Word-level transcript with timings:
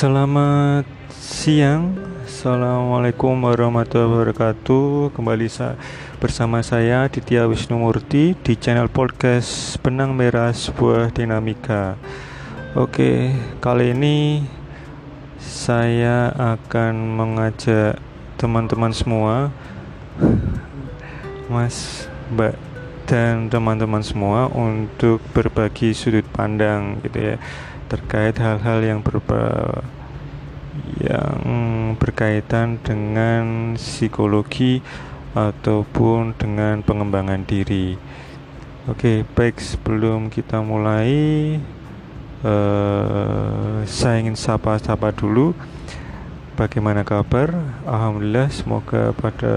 Selamat 0.00 0.88
siang, 1.12 1.92
Assalamualaikum 2.24 3.36
warahmatullahi 3.36 4.32
wabarakatuh. 4.32 5.12
Kembali 5.12 5.44
sa 5.44 5.76
bersama 6.16 6.64
saya 6.64 7.04
Ditya 7.04 7.44
Wisnumurti 7.44 8.32
di 8.32 8.56
channel 8.56 8.88
podcast 8.88 9.76
Benang 9.84 10.16
Merah 10.16 10.56
Sebuah 10.56 11.12
Dinamika. 11.12 12.00
Oke, 12.72 13.36
kali 13.60 13.92
ini 13.92 14.48
saya 15.36 16.32
akan 16.32 17.20
mengajak 17.20 18.00
teman-teman 18.40 18.96
semua, 18.96 19.52
Mas, 21.52 22.08
Mbak, 22.32 22.56
dan 23.04 23.52
teman-teman 23.52 24.00
semua 24.00 24.48
untuk 24.48 25.20
berbagi 25.36 25.92
sudut 25.92 26.24
pandang 26.32 27.04
gitu 27.04 27.20
ya 27.20 27.36
terkait 27.90 28.38
hal-hal 28.38 28.78
yang 28.86 29.02
berba 29.02 29.82
yang 31.02 31.42
berkaitan 31.98 32.78
dengan 32.78 33.74
psikologi 33.74 34.78
ataupun 35.34 36.38
dengan 36.38 36.86
pengembangan 36.86 37.42
diri. 37.42 37.98
Oke, 38.86 39.26
baik 39.34 39.58
sebelum 39.58 40.30
kita 40.30 40.62
mulai 40.62 41.10
uh, 42.46 43.82
saya 43.86 44.22
ingin 44.22 44.38
sapa-sapa 44.38 45.10
dulu. 45.10 45.52
Bagaimana 46.54 47.06
kabar? 47.06 47.50
Alhamdulillah, 47.88 48.52
semoga 48.52 49.16
pada 49.16 49.54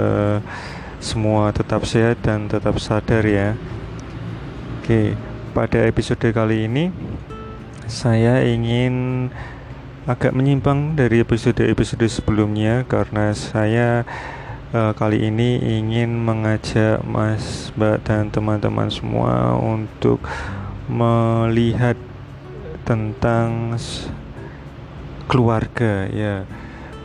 semua 1.03 1.51
tetap 1.51 1.83
sehat 1.83 2.21
dan 2.23 2.47
tetap 2.47 2.79
sadar 2.79 3.27
ya. 3.27 3.59
Oke, 4.79 5.17
pada 5.51 5.83
episode 5.83 6.23
kali 6.31 6.67
ini 6.67 6.93
saya 7.93 8.41
ingin 8.41 9.29
agak 10.09 10.33
menyimpang 10.33 10.97
dari 10.97 11.21
episode-episode 11.21 12.09
sebelumnya 12.09 12.81
karena 12.89 13.37
saya 13.37 14.01
uh, 14.73 14.97
kali 14.97 15.29
ini 15.29 15.61
ingin 15.61 16.17
mengajak 16.17 17.05
Mas, 17.05 17.69
Mbak 17.77 17.97
dan 18.01 18.33
teman-teman 18.33 18.89
semua 18.89 19.53
untuk 19.61 20.25
melihat 20.89 21.93
tentang 22.81 23.77
keluarga 25.29 26.09
ya. 26.09 26.49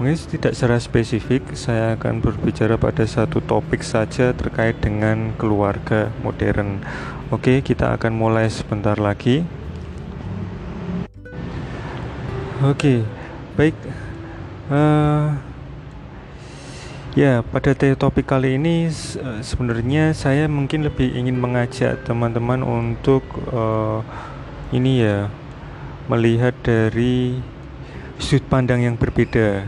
Mungkin 0.01 0.17
tidak 0.41 0.57
secara 0.57 0.81
spesifik 0.81 1.53
saya 1.53 2.01
akan 2.01 2.25
berbicara 2.25 2.81
pada 2.81 3.05
satu 3.05 3.45
topik 3.45 3.85
saja 3.85 4.33
terkait 4.33 4.81
dengan 4.81 5.37
keluarga 5.37 6.09
modern. 6.25 6.81
Oke, 7.29 7.61
kita 7.61 7.93
akan 7.99 8.17
mulai 8.17 8.49
sebentar 8.49 8.97
lagi. 8.97 9.58
Oke, 12.59 13.07
baik. 13.55 13.79
Uh, 14.67 15.31
ya, 17.15 17.47
pada 17.47 17.71
topik 17.95 18.27
kali 18.27 18.59
ini 18.59 18.91
uh, 18.91 19.39
sebenarnya 19.47 20.11
saya 20.11 20.51
mungkin 20.51 20.83
lebih 20.83 21.07
ingin 21.07 21.39
mengajak 21.39 22.03
teman-teman 22.03 22.67
untuk 22.67 23.23
uh, 23.55 24.03
ini 24.75 25.07
ya 25.07 25.31
melihat 26.11 26.51
dari 26.67 27.39
sudut 28.19 28.43
pandang 28.51 28.83
yang 28.83 28.99
berbeda. 28.99 29.63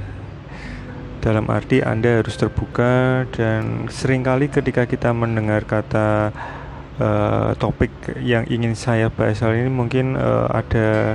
Dalam 1.23 1.47
arti 1.47 1.87
Anda 1.87 2.27
harus 2.27 2.35
terbuka 2.35 3.23
dan 3.31 3.87
sering 3.87 4.27
kali 4.27 4.51
ketika 4.51 4.91
kita 4.91 5.15
mendengar 5.15 5.63
kata 5.63 6.35
uh, 6.99 7.55
topik 7.55 7.95
yang 8.19 8.51
ingin 8.51 8.75
saya 8.75 9.15
bahas 9.15 9.39
kali 9.39 9.63
ini 9.63 9.71
mungkin 9.71 10.19
uh, 10.19 10.51
ada 10.51 11.15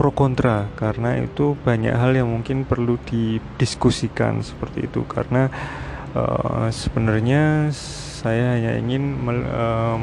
pro 0.00 0.16
kontra 0.16 0.72
karena 0.80 1.20
itu 1.20 1.60
banyak 1.60 1.92
hal 1.92 2.16
yang 2.16 2.32
mungkin 2.32 2.64
perlu 2.64 2.96
didiskusikan 3.04 4.40
seperti 4.40 4.88
itu 4.88 5.04
karena 5.04 5.52
uh, 6.16 6.72
sebenarnya 6.72 7.68
saya 8.24 8.56
hanya 8.56 8.80
ingin 8.80 9.20
uh, 9.28 10.00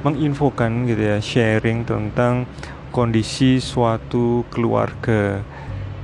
menginfokan 0.00 0.88
gitu 0.88 1.12
ya 1.12 1.20
sharing 1.20 1.84
tentang 1.84 2.48
kondisi 2.88 3.60
suatu 3.60 4.48
keluarga 4.48 5.44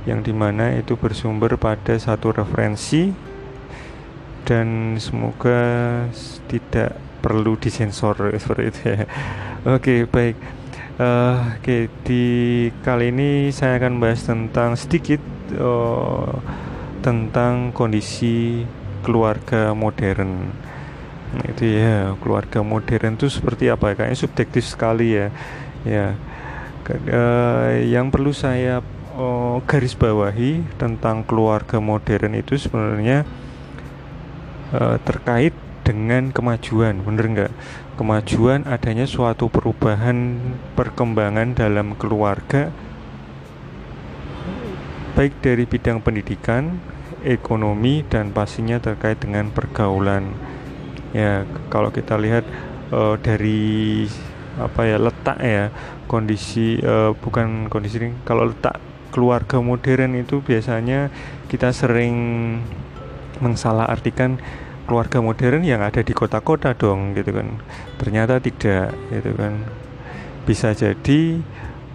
yang 0.05 0.21
di 0.21 0.29
mana 0.29 0.77
itu 0.77 0.93
bersumber 0.93 1.57
pada 1.57 1.97
satu 1.97 2.29
referensi 2.29 3.09
dan 4.45 5.01
semoga 5.01 6.05
tidak 6.45 6.93
perlu 7.25 7.57
disensor 7.57 8.17
seperti 8.41 8.63
itu 8.69 8.81
ya. 8.85 9.05
Oke, 9.65 10.05
baik. 10.05 10.58
Uh, 10.99 11.55
Oke, 11.55 11.63
okay, 11.63 11.81
di 12.03 12.23
kali 12.83 13.15
ini 13.15 13.55
saya 13.55 13.79
akan 13.79 14.03
bahas 14.03 14.19
tentang 14.19 14.75
sedikit 14.75 15.23
uh, 15.55 16.27
tentang 16.99 17.71
kondisi 17.71 18.67
keluarga 18.99 19.71
modern. 19.71 20.51
Nah, 21.31 21.45
itu 21.55 21.71
ya, 21.79 22.19
keluarga 22.19 22.59
modern 22.67 23.15
itu 23.15 23.31
seperti 23.31 23.71
apa? 23.71 23.95
Kayaknya 23.95 24.19
subjektif 24.19 24.67
sekali 24.67 25.15
ya. 25.15 25.31
Ya, 25.87 26.19
uh, 26.91 27.79
yang 27.79 28.11
perlu 28.11 28.35
saya 28.35 28.83
uh, 29.15 29.63
garis 29.63 29.95
bawahi 29.95 30.67
tentang 30.75 31.23
keluarga 31.23 31.79
modern 31.79 32.35
itu 32.35 32.59
sebenarnya 32.59 33.23
uh, 34.75 34.99
terkait 35.07 35.55
dengan 35.87 36.35
kemajuan, 36.35 36.99
bener 37.07 37.25
nggak? 37.31 37.53
Kemajuan 37.99 38.63
adanya 38.63 39.03
suatu 39.03 39.51
perubahan 39.51 40.39
perkembangan 40.79 41.51
dalam 41.51 41.99
keluarga, 41.99 42.71
baik 45.19 45.43
dari 45.43 45.67
bidang 45.67 45.99
pendidikan, 45.99 46.79
ekonomi, 47.27 48.07
dan 48.07 48.31
pastinya 48.31 48.79
terkait 48.79 49.19
dengan 49.19 49.51
pergaulan. 49.51 50.31
Ya, 51.11 51.43
kalau 51.67 51.91
kita 51.91 52.15
lihat 52.15 52.47
uh, 52.95 53.19
dari 53.19 54.07
apa 54.55 54.87
ya 54.87 54.95
letak 54.95 55.35
ya 55.43 55.67
kondisi 56.07 56.79
uh, 56.79 57.11
bukan 57.19 57.67
kondisi 57.67 57.99
ini 57.99 58.15
kalau 58.23 58.47
letak 58.47 58.79
keluarga 59.11 59.59
modern 59.59 60.15
itu 60.15 60.39
biasanya 60.39 61.11
kita 61.51 61.75
sering 61.75 62.15
artikan 63.91 64.39
keluarga 64.89 65.21
modern 65.21 65.61
yang 65.61 65.85
ada 65.85 66.01
di 66.01 66.17
kota-kota 66.17 66.73
dong 66.73 67.13
gitu 67.13 67.29
kan. 67.29 67.61
Ternyata 68.01 68.41
tidak 68.41 68.97
gitu 69.13 69.37
kan. 69.37 69.69
Bisa 70.49 70.73
jadi 70.73 71.45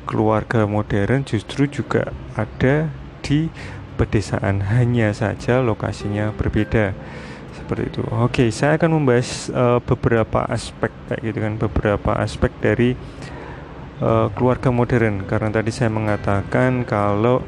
keluarga 0.06 0.62
modern 0.71 1.27
justru 1.27 1.66
juga 1.66 2.15
ada 2.38 2.87
di 3.27 3.50
pedesaan 3.99 4.62
hanya 4.71 5.10
saja 5.10 5.59
lokasinya 5.59 6.31
berbeda. 6.38 6.94
Seperti 7.59 7.82
itu. 7.91 8.03
Oke 8.15 8.47
saya 8.55 8.78
akan 8.78 9.03
membahas 9.03 9.50
uh, 9.50 9.82
beberapa 9.82 10.47
aspek 10.47 10.94
kayak 11.11 11.21
gitu 11.26 11.38
kan. 11.43 11.53
Beberapa 11.59 12.11
aspek 12.22 12.55
dari 12.62 12.94
uh, 13.99 14.31
keluarga 14.38 14.71
modern. 14.71 15.26
Karena 15.26 15.50
tadi 15.50 15.75
saya 15.75 15.91
mengatakan 15.91 16.87
kalau 16.87 17.43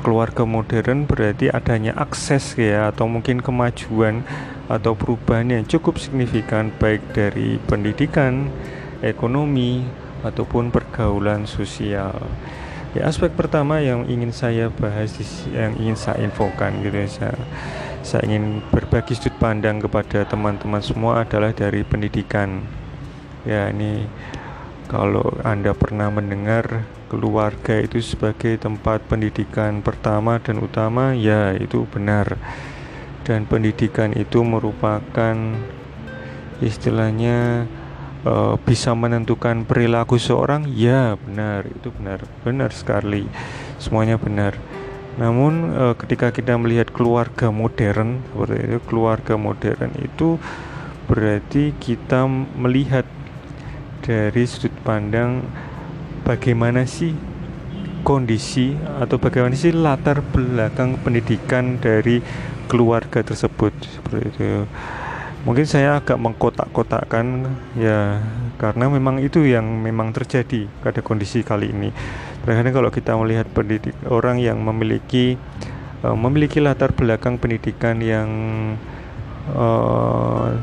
keluarga 0.00 0.48
modern 0.48 1.04
berarti 1.04 1.52
adanya 1.52 1.92
akses 1.94 2.56
ya 2.56 2.90
atau 2.90 3.06
mungkin 3.06 3.44
kemajuan 3.44 4.24
atau 4.66 4.96
perubahan 4.96 5.50
yang 5.50 5.64
cukup 5.66 6.00
signifikan 6.00 6.72
baik 6.80 7.14
dari 7.14 7.60
pendidikan, 7.68 8.48
ekonomi 9.04 9.84
ataupun 10.24 10.72
pergaulan 10.72 11.44
sosial. 11.44 12.14
Ya 12.90 13.06
aspek 13.06 13.30
pertama 13.38 13.78
yang 13.78 14.10
ingin 14.10 14.34
saya 14.34 14.66
bahas 14.66 15.14
yang 15.54 15.78
ingin 15.78 15.94
saya 15.94 16.26
infokan 16.26 16.82
gitu 16.82 17.06
ya 17.06 17.06
saya, 17.06 17.36
saya 18.02 18.26
ingin 18.26 18.66
berbagi 18.74 19.14
sudut 19.14 19.38
pandang 19.38 19.78
kepada 19.78 20.26
teman-teman 20.26 20.82
semua 20.82 21.22
adalah 21.22 21.54
dari 21.54 21.86
pendidikan. 21.86 22.66
Ya 23.46 23.70
ini 23.70 24.10
kalau 24.90 25.38
Anda 25.46 25.70
pernah 25.70 26.10
mendengar 26.10 26.82
keluarga 27.10 27.82
itu 27.82 27.98
sebagai 27.98 28.54
tempat 28.54 29.02
pendidikan 29.10 29.82
pertama 29.82 30.38
dan 30.38 30.62
utama, 30.62 31.10
ya 31.10 31.50
itu 31.58 31.82
benar. 31.90 32.38
Dan 33.26 33.50
pendidikan 33.50 34.14
itu 34.14 34.46
merupakan 34.46 35.34
istilahnya 36.62 37.66
uh, 38.22 38.54
bisa 38.62 38.94
menentukan 38.94 39.66
perilaku 39.66 40.22
seorang, 40.22 40.70
ya 40.70 41.18
benar, 41.18 41.66
itu 41.66 41.90
benar, 41.90 42.22
benar 42.46 42.70
sekali. 42.70 43.26
Semuanya 43.82 44.14
benar. 44.14 44.54
Namun 45.18 45.74
uh, 45.74 45.94
ketika 45.98 46.30
kita 46.30 46.54
melihat 46.54 46.94
keluarga 46.94 47.50
modern 47.50 48.22
seperti 48.30 48.70
itu, 48.70 48.78
keluarga 48.86 49.34
modern 49.34 49.90
itu 49.98 50.38
berarti 51.10 51.74
kita 51.74 52.30
melihat 52.54 53.02
dari 54.00 54.46
sudut 54.46 54.72
pandang 54.86 55.44
bagaimana 56.30 56.86
sih 56.86 57.10
kondisi 58.06 58.78
atau 59.02 59.18
bagaimana 59.18 59.58
sih 59.58 59.74
latar 59.74 60.22
belakang 60.22 60.94
pendidikan 61.02 61.82
dari 61.82 62.22
keluarga 62.70 63.26
tersebut? 63.26 63.74
Seperti 63.82 64.30
itu. 64.30 64.62
Mungkin 65.42 65.66
saya 65.66 65.98
agak 65.98 66.20
mengkotak-kotakkan 66.20 67.50
ya 67.74 68.22
karena 68.60 68.92
memang 68.92 69.18
itu 69.24 69.42
yang 69.42 69.64
memang 69.82 70.14
terjadi 70.14 70.70
pada 70.84 71.02
kondisi 71.02 71.42
kali 71.42 71.74
ini. 71.74 71.90
Kadang 72.46 72.76
kalau 72.76 72.92
kita 72.94 73.18
melihat 73.18 73.50
pendidik 73.50 73.96
orang 74.06 74.38
yang 74.38 74.62
memiliki 74.62 75.34
uh, 76.06 76.14
memiliki 76.14 76.62
latar 76.62 76.92
belakang 76.92 77.40
pendidikan 77.40 77.98
yang 78.04 78.28
uh, 79.56 80.54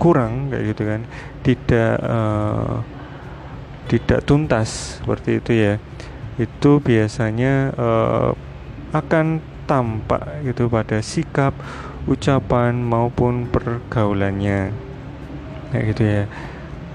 kurang 0.00 0.50
kayak 0.52 0.64
gitu 0.72 0.82
kan, 0.88 1.00
tidak 1.44 1.92
uh, 2.00 2.80
tidak 3.88 4.22
tuntas 4.28 5.00
seperti 5.00 5.40
itu 5.40 5.52
ya, 5.56 5.74
itu 6.36 6.78
biasanya 6.78 7.72
uh, 7.74 8.30
akan 8.92 9.40
tampak 9.68 10.44
gitu 10.44 10.68
pada 10.68 11.00
sikap, 11.04 11.56
ucapan 12.08 12.76
maupun 12.78 13.48
pergaulannya. 13.48 14.72
Kayak 15.72 15.84
gitu 15.92 16.02
ya. 16.04 16.24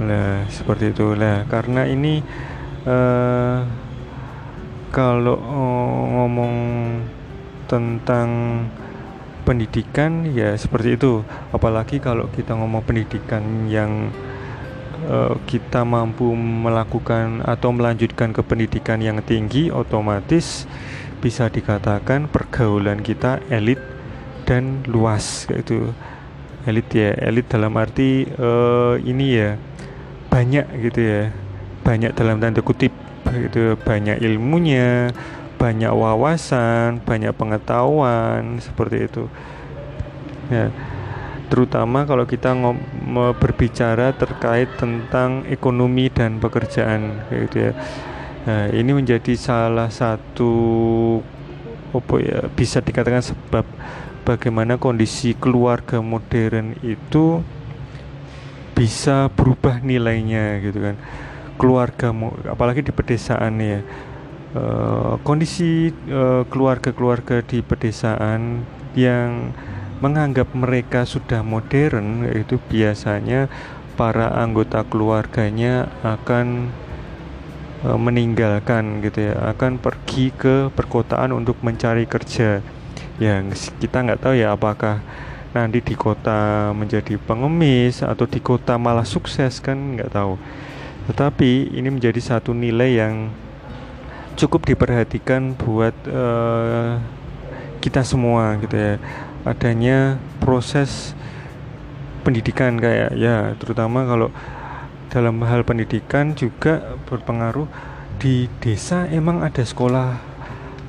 Lah 0.01 0.49
seperti 0.49 0.89
itulah 0.89 1.45
karena 1.45 1.85
ini 1.85 2.25
uh, 2.89 3.61
kalau 4.89 5.37
uh, 5.37 5.97
ngomong 6.17 6.55
tentang 7.69 8.29
pendidikan 9.45 10.25
ya 10.33 10.57
seperti 10.57 10.97
itu. 10.97 11.21
Apalagi 11.53 12.01
kalau 12.01 12.25
kita 12.33 12.57
ngomong 12.57 12.81
pendidikan 12.81 13.69
yang 13.69 14.09
uh, 15.07 15.35
kita 15.47 15.83
mampu 15.83 16.31
melakukan 16.35 17.43
atau 17.43 17.71
melanjutkan 17.75 18.31
ke 18.31 18.41
pendidikan 18.43 18.99
yang 18.99 19.19
tinggi 19.23 19.69
otomatis 19.69 20.69
bisa 21.23 21.47
dikatakan 21.47 22.27
pergaulan 22.27 22.99
kita 22.99 23.39
elit 23.47 23.79
dan 24.43 24.83
luas 24.87 25.47
itu 25.47 25.95
elit 26.67 26.87
ya 26.91 27.15
elit 27.23 27.47
dalam 27.47 27.75
arti 27.79 28.27
uh, 28.39 28.99
ini 28.99 29.27
ya 29.39 29.55
banyak 30.27 30.65
gitu 30.89 30.99
ya 30.99 31.23
banyak 31.83 32.11
dalam 32.15 32.39
tanda 32.43 32.59
kutip 32.59 32.91
itu 33.33 33.79
banyak 33.81 34.19
ilmunya 34.19 35.11
banyak 35.57 35.91
wawasan 35.95 36.99
banyak 37.07 37.31
pengetahuan 37.31 38.59
seperti 38.59 39.07
itu. 39.07 39.23
Ya 40.51 40.75
terutama 41.51 42.07
kalau 42.07 42.23
kita 42.23 42.55
berbicara 43.39 44.15
terkait 44.15 44.69
tentang 44.79 45.43
ekonomi 45.47 46.07
dan 46.09 46.39
pekerjaan 46.39 47.23
gitu 47.29 47.69
ya. 47.69 47.73
Nah, 48.43 48.67
ini 48.75 48.91
menjadi 48.91 49.39
salah 49.39 49.87
satu 49.87 50.51
apa 51.93 52.15
ya 52.19 52.39
bisa 52.51 52.81
dikatakan 52.83 53.21
sebab 53.23 53.63
bagaimana 54.27 54.75
kondisi 54.81 55.37
keluarga 55.37 56.01
modern 56.01 56.75
itu 56.81 57.39
bisa 58.73 59.29
berubah 59.31 59.79
nilainya 59.79 60.59
gitu 60.59 60.79
kan. 60.81 60.95
Keluarga 61.55 62.11
apalagi 62.49 62.81
di 62.83 62.91
pedesaan 62.91 63.61
ya. 63.61 63.79
Uh, 64.53 65.17
kondisi 65.25 65.89
uh, 66.13 66.45
keluarga-keluarga 66.45 67.41
di 67.41 67.65
pedesaan 67.65 68.61
yang 68.93 69.49
menganggap 70.03 70.51
mereka 70.51 71.07
sudah 71.07 71.39
modern 71.39 72.27
itu 72.27 72.59
biasanya 72.67 73.47
para 73.95 74.35
anggota 74.35 74.83
keluarganya 74.83 75.87
akan 76.03 76.75
uh, 77.87 77.95
meninggalkan 77.95 78.99
gitu 78.99 79.31
ya 79.31 79.55
akan 79.55 79.79
pergi 79.79 80.35
ke 80.35 80.67
perkotaan 80.75 81.31
untuk 81.31 81.55
mencari 81.63 82.03
kerja 82.03 82.59
yang 83.23 83.55
kita 83.79 84.03
nggak 84.03 84.19
tahu 84.19 84.35
ya 84.35 84.51
apakah 84.51 84.99
nanti 85.55 85.79
di 85.79 85.95
kota 85.95 86.73
menjadi 86.75 87.15
pengemis 87.23 88.03
atau 88.03 88.27
di 88.27 88.43
kota 88.43 88.75
malah 88.75 89.07
sukses 89.07 89.63
kan 89.63 89.95
nggak 89.95 90.11
tahu 90.11 90.35
tetapi 91.07 91.71
ini 91.71 91.87
menjadi 91.87 92.19
satu 92.19 92.51
nilai 92.51 92.99
yang 92.99 93.31
cukup 94.35 94.65
diperhatikan 94.65 95.53
buat 95.53 95.93
uh, 96.09 96.97
kita 97.83 98.01
semua 98.07 98.55
gitu 98.63 98.75
ya. 98.79 98.95
Adanya 99.43 100.15
proses 100.39 101.11
pendidikan 102.23 102.79
kayak 102.79 103.11
ya 103.19 103.51
terutama 103.59 104.07
kalau 104.07 104.31
dalam 105.11 105.43
hal 105.43 105.67
pendidikan 105.67 106.31
juga 106.33 106.95
berpengaruh 107.05 107.67
di 108.17 108.47
desa. 108.63 109.05
Emang 109.11 109.43
ada 109.43 109.61
sekolah 109.61 110.17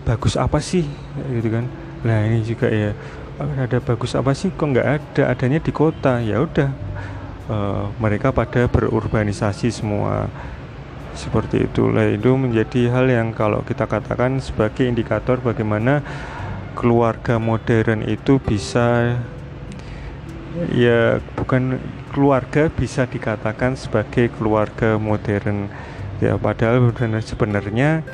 bagus 0.06 0.39
apa 0.39 0.62
sih? 0.62 0.87
Gitu 1.35 1.51
kan. 1.51 1.67
Nah 2.06 2.25
ini 2.25 2.47
juga 2.47 2.71
ya 2.71 2.95
ada 3.39 3.83
bagus 3.83 4.15
apa 4.15 4.31
sih? 4.33 4.55
Kok 4.55 4.69
nggak 4.71 4.89
ada? 4.89 5.23
Adanya 5.35 5.59
di 5.59 5.73
kota. 5.75 6.23
Ya 6.23 6.39
udah 6.39 6.71
uh, 7.51 7.91
mereka 7.99 8.31
pada 8.31 8.71
berurbanisasi 8.71 9.75
semua. 9.75 10.31
Seperti 11.15 11.67
itulah 11.71 12.11
itu 12.11 12.35
menjadi 12.35 12.91
hal 12.91 13.06
yang 13.06 13.31
kalau 13.31 13.62
kita 13.62 13.87
katakan 13.87 14.43
sebagai 14.43 14.83
indikator 14.83 15.39
bagaimana 15.39 16.03
keluarga 16.75 17.38
modern 17.38 18.05
itu 18.05 18.43
bisa 18.43 19.17
ya 20.75 21.19
bukan 21.35 21.79
keluarga 22.15 22.71
bisa 22.71 23.06
dikatakan 23.06 23.75
sebagai 23.75 24.31
keluarga 24.35 24.99
modern. 24.99 25.71
Ya 26.23 26.38
padahal 26.38 26.94
sebenarnya 27.23 28.06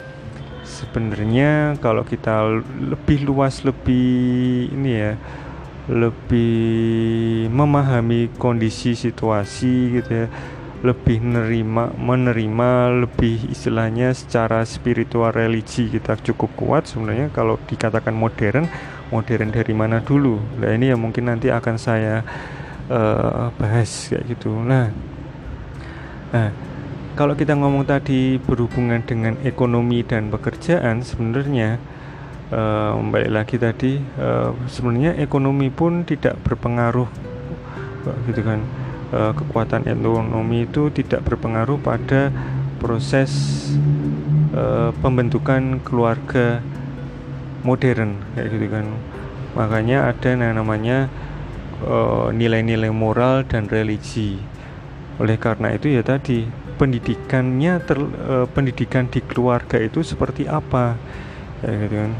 sebenarnya 0.65 1.77
kalau 1.85 2.07
kita 2.07 2.65
lebih 2.81 3.29
luas 3.29 3.61
lebih 3.61 4.73
ini 4.73 4.91
ya 4.97 5.13
lebih 5.91 7.51
memahami 7.51 8.31
kondisi 8.39 8.95
situasi 8.95 10.01
gitu 10.01 10.11
ya 10.25 10.27
lebih 10.81 11.21
menerima 11.21 11.93
menerima 11.93 12.71
lebih 13.05 13.53
istilahnya 13.53 14.17
secara 14.17 14.65
spiritual 14.65 15.29
religi 15.29 15.93
kita 15.93 16.17
cukup 16.25 16.51
kuat 16.57 16.89
sebenarnya 16.89 17.29
kalau 17.37 17.61
dikatakan 17.69 18.17
modern 18.17 18.65
modern 19.13 19.51
dari 19.53 19.75
mana 19.77 20.01
dulu? 20.01 20.41
Nah 20.57 20.71
ini 20.73 20.89
yang 20.89 21.03
mungkin 21.03 21.29
nanti 21.29 21.53
akan 21.53 21.77
saya 21.77 22.25
uh, 22.89 23.53
bahas 23.61 24.09
kayak 24.09 24.25
gitu. 24.33 24.57
Nah 24.57 24.89
nah 26.31 26.49
kalau 27.19 27.37
kita 27.37 27.53
ngomong 27.59 27.85
tadi 27.85 28.41
berhubungan 28.41 29.05
dengan 29.05 29.37
ekonomi 29.45 30.01
dan 30.01 30.33
pekerjaan 30.33 31.05
sebenarnya 31.05 31.77
uh, 32.55 32.97
balik 33.11 33.33
lagi 33.35 33.57
tadi 33.61 34.01
uh, 34.17 34.55
sebenarnya 34.65 35.19
ekonomi 35.21 35.69
pun 35.69 36.07
tidak 36.07 36.39
berpengaruh 36.41 37.11
gitu 38.31 38.41
kan 38.41 38.65
uh, 39.13 39.33
kekuatan 39.35 39.87
ekonomi 39.87 40.67
itu 40.67 40.91
tidak 40.91 41.27
berpengaruh 41.27 41.79
pada 41.79 42.31
proses 42.81 43.31
uh, 44.57 44.91
pembentukan 45.05 45.79
keluarga 45.85 46.65
modern 47.63 48.17
kayak 48.35 48.49
gitu 48.57 48.67
kan. 48.73 48.87
Makanya 49.59 50.11
ada 50.11 50.27
yang 50.33 50.57
namanya 50.57 51.11
nilai-nilai 52.33 52.93
uh, 52.93 52.97
moral 52.97 53.43
dan 53.49 53.67
religi. 53.67 54.37
Oleh 55.21 55.37
karena 55.37 55.77
itu 55.77 55.93
ya 55.93 56.01
tadi 56.01 56.49
pendidikannya 56.81 57.85
ter, 57.85 58.01
uh, 58.01 58.49
pendidikan 58.49 59.09
di 59.09 59.21
keluarga 59.21 59.77
itu 59.77 60.01
seperti 60.01 60.49
apa? 60.49 60.97
Ya 61.61 61.73
gitu 61.77 61.97
kan. 62.01 62.13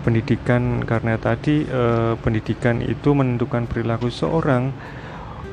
Pendidikan 0.00 0.80
karena 0.88 1.20
tadi 1.20 1.68
eh, 1.68 2.16
pendidikan 2.24 2.80
itu 2.80 3.12
menentukan 3.12 3.68
perilaku 3.68 4.08
seorang 4.08 4.72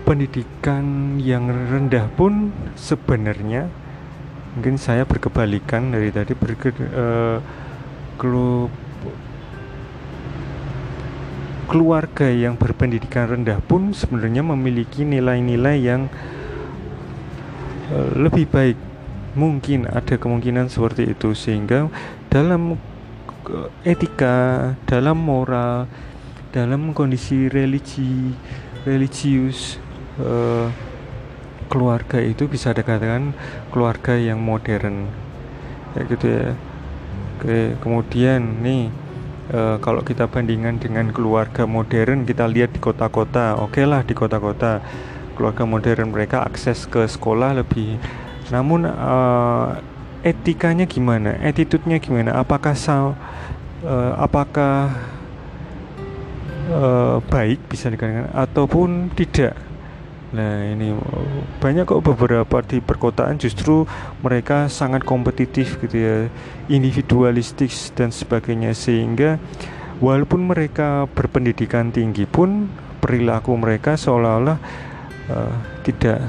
pendidikan 0.07 1.19
yang 1.19 1.51
rendah 1.51 2.07
pun 2.15 2.55
sebenarnya 2.79 3.67
mungkin 4.55 4.79
saya 4.79 5.03
berkebalikan 5.03 5.91
dari 5.91 6.15
tadi 6.15 6.31
berke, 6.31 6.71
eh, 6.71 7.37
kelu, 8.15 8.71
keluarga 11.67 12.31
yang 12.31 12.55
berpendidikan 12.55 13.35
rendah 13.35 13.59
pun 13.59 13.91
sebenarnya 13.91 14.47
memiliki 14.47 15.03
nilai-nilai 15.03 15.75
yang 15.83 16.07
eh, 17.91 18.09
lebih 18.15 18.47
baik. 18.47 18.79
Mungkin 19.37 19.91
ada 19.91 20.15
kemungkinan 20.17 20.71
seperti 20.71 21.13
itu 21.13 21.35
sehingga 21.35 21.91
dalam 22.31 22.79
etika, 23.85 24.73
dalam 24.87 25.19
moral, 25.19 25.85
dalam 26.49 26.95
kondisi 26.95 27.45
religi, 27.45 28.33
religius 28.81 29.77
uh, 30.21 30.67
keluarga 31.67 32.23
itu 32.23 32.47
bisa 32.47 32.71
dikatakan 32.71 33.35
keluarga 33.69 34.15
yang 34.15 34.39
modern, 34.39 35.11
ya 35.93 36.01
gitu 36.07 36.25
ya. 36.27 36.47
Oke, 37.37 37.77
kemudian 37.85 38.65
nih 38.65 38.89
uh, 39.53 39.77
kalau 39.77 40.01
kita 40.01 40.25
bandingkan 40.25 40.81
dengan 40.81 41.13
keluarga 41.13 41.69
modern, 41.69 42.25
kita 42.25 42.49
lihat 42.49 42.73
di 42.73 42.79
kota-kota, 42.81 43.59
oke 43.61 43.77
okay 43.77 43.85
lah 43.85 44.01
di 44.01 44.17
kota-kota. 44.17 44.81
Keluarga 45.37 45.69
modern 45.69 46.09
mereka 46.09 46.41
akses 46.41 46.89
ke 46.89 47.05
sekolah 47.05 47.61
lebih, 47.61 48.01
namun 48.49 48.89
uh, 48.89 49.77
etikanya 50.25 50.89
gimana, 50.89 51.37
attitude-nya 51.45 52.01
gimana, 52.01 52.33
apakah 52.41 52.73
uh, 52.73 54.17
apakah 54.17 54.97
uh, 56.73 57.21
baik 57.29 57.61
bisa 57.69 57.93
dikatakan? 57.93 58.33
Ataupun 58.33 59.13
tidak 59.13 59.66
Nah 60.35 60.67
ini 60.67 60.91
banyak 61.63 61.87
kok 61.87 62.03
beberapa 62.03 62.59
di 62.59 62.83
perkotaan 62.83 63.39
justru 63.39 63.87
mereka 64.19 64.67
sangat 64.67 65.07
kompetitif 65.07 65.79
gitu 65.79 65.95
ya, 65.95 66.17
individualistik 66.67 67.71
dan 67.95 68.11
sebagainya 68.11 68.75
sehingga 68.75 69.39
walaupun 70.03 70.51
mereka 70.51 71.07
berpendidikan 71.07 71.95
tinggi 71.95 72.27
pun 72.27 72.67
perilaku 72.99 73.55
mereka 73.55 73.95
seolah-olah 73.95 74.59
uh, 75.31 75.53
tidak 75.87 76.19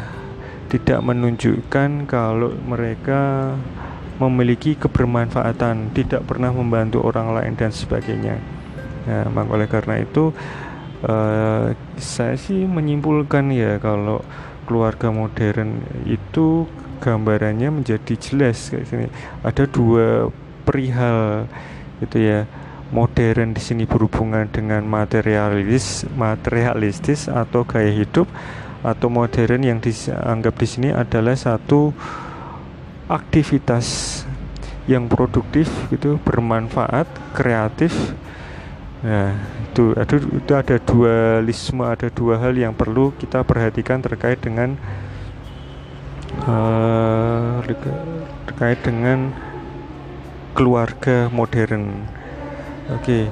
tidak 0.69 1.01
menunjukkan 1.01 2.05
kalau 2.05 2.53
mereka 2.53 3.53
memiliki 4.19 4.75
kebermanfaatan, 4.75 5.95
tidak 5.95 6.27
pernah 6.27 6.51
membantu 6.51 7.07
orang 7.07 7.39
lain 7.39 7.55
dan 7.55 7.71
sebagainya. 7.71 8.37
Nah, 9.09 9.25
maka 9.33 9.49
oleh 9.55 9.69
karena 9.71 10.03
itu 10.03 10.35
uh, 11.05 11.75
saya 11.99 12.35
sih 12.35 12.67
menyimpulkan 12.67 13.53
ya 13.55 13.79
kalau 13.79 14.25
keluarga 14.67 15.09
modern 15.09 15.81
itu 16.05 16.67
gambarannya 16.99 17.71
menjadi 17.83 18.15
jelas 18.19 18.69
kayak 18.69 18.87
sini. 18.87 19.07
Ada 19.47 19.65
dua 19.71 20.29
perihal 20.67 21.47
itu 22.03 22.19
ya. 22.19 22.41
Modern 22.89 23.53
di 23.53 23.61
sini 23.61 23.85
berhubungan 23.85 24.49
dengan 24.49 24.81
materialis, 24.89 26.09
materialistis 26.17 27.29
atau 27.29 27.61
gaya 27.61 27.93
hidup 27.93 28.25
atau 28.81 29.13
modern 29.13 29.61
yang 29.61 29.77
dianggap 29.77 30.57
di 30.57 30.65
sini 30.65 30.89
adalah 30.89 31.37
satu 31.37 31.93
aktivitas 33.13 34.25
yang 34.89 35.05
produktif 35.05 35.69
gitu, 35.93 36.17
bermanfaat, 36.25 37.05
kreatif 37.37 37.93
Nah, 38.99 39.31
itu 39.63 39.95
ada 39.95 40.17
itu 40.19 40.53
ada 40.59 40.77
dualisme, 40.83 41.87
ada 41.87 42.11
dua 42.11 42.43
hal 42.43 42.59
yang 42.59 42.75
perlu 42.75 43.15
kita 43.15 43.47
perhatikan 43.47 44.03
terkait 44.03 44.43
dengan 44.43 44.75
uh, 46.43 47.63
terkait 48.51 48.79
dengan 48.83 49.31
keluarga 50.59 51.31
modern. 51.31 52.11
Oke. 52.91 53.03
Okay. 53.03 53.25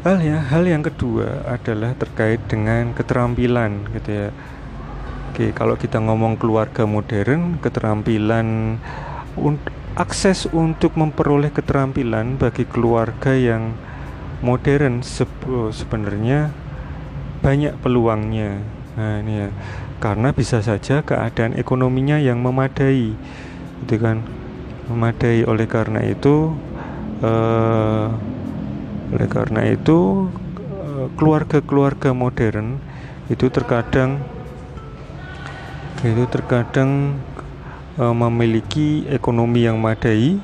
Hal 0.00 0.16
ya, 0.24 0.40
hal 0.40 0.64
yang 0.64 0.80
kedua 0.80 1.44
adalah 1.44 1.92
terkait 1.92 2.40
dengan 2.48 2.96
keterampilan 2.96 3.84
gitu 3.92 4.08
ya. 4.08 4.28
Oke, 5.28 5.52
kalau 5.52 5.76
kita 5.76 6.00
ngomong 6.00 6.40
keluarga 6.40 6.88
modern, 6.88 7.60
keterampilan 7.60 8.80
akses 10.00 10.48
untuk 10.56 10.96
memperoleh 10.96 11.52
keterampilan 11.52 12.40
bagi 12.40 12.64
keluarga 12.64 13.36
yang 13.36 13.76
modern 14.40 15.04
sebenarnya 15.72 16.52
banyak 17.40 17.76
peluangnya. 17.80 18.60
Nah, 18.96 19.24
ini 19.24 19.46
ya. 19.46 19.48
Karena 20.00 20.32
bisa 20.32 20.64
saja 20.64 21.04
keadaan 21.04 21.56
ekonominya 21.56 22.16
yang 22.20 22.40
memadai. 22.40 23.12
Gitu 23.84 23.96
kan. 24.00 24.24
Memadai 24.88 25.44
oleh 25.44 25.68
karena 25.68 26.04
itu 26.04 26.56
uh, 27.24 28.08
oleh 29.10 29.26
karena 29.26 29.66
itu 29.66 30.30
eh, 30.70 31.06
keluarga-keluarga 31.18 32.14
modern 32.14 32.78
itu 33.26 33.50
terkadang 33.50 34.22
itu 36.00 36.24
terkadang 36.32 37.20
uh, 38.00 38.14
memiliki 38.14 39.04
ekonomi 39.10 39.68
yang 39.68 39.76
madai 39.76 40.40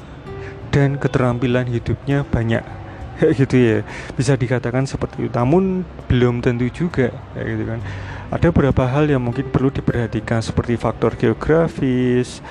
dan 0.69 1.01
keterampilan 1.01 1.65
hidupnya 1.65 2.29
banyak 2.29 2.61
gitu 3.41 3.57
ya. 3.57 3.79
Bisa 4.15 4.37
dikatakan 4.37 4.85
seperti 4.85 5.27
itu. 5.27 5.33
Namun 5.33 5.85
belum 6.07 6.45
tentu 6.45 6.69
juga 6.71 7.13
ya 7.35 7.43
gitu 7.45 7.65
kan. 7.65 7.81
Ada 8.27 8.51
beberapa 8.51 8.85
hal 8.91 9.07
yang 9.07 9.23
mungkin 9.23 9.47
perlu 9.49 9.71
diperhatikan 9.71 10.43
seperti 10.43 10.75
faktor 10.75 11.15
geografis 11.15 12.43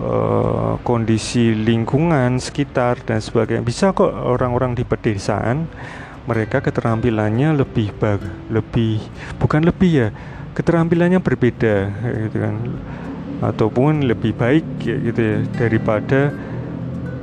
uh, 0.00 0.80
kondisi 0.80 1.52
lingkungan 1.52 2.40
sekitar 2.40 3.04
dan 3.04 3.20
sebagainya. 3.20 3.60
Bisa 3.60 3.92
kok 3.92 4.10
orang-orang 4.10 4.72
di 4.72 4.82
pedesaan 4.82 5.68
mereka 6.24 6.60
keterampilannya 6.60 7.56
lebih 7.56 7.96
bag 7.96 8.20
lebih 8.52 9.00
bukan 9.40 9.64
lebih 9.66 9.90
ya 9.90 10.08
keterampilannya 10.56 11.20
berbeda 11.20 11.76
gitu 12.28 12.36
kan. 12.40 12.56
Ataupun 13.40 14.04
lebih 14.04 14.36
baik 14.36 14.84
ya 14.84 14.96
gitu 15.00 15.20
ya 15.20 15.36
daripada 15.56 16.28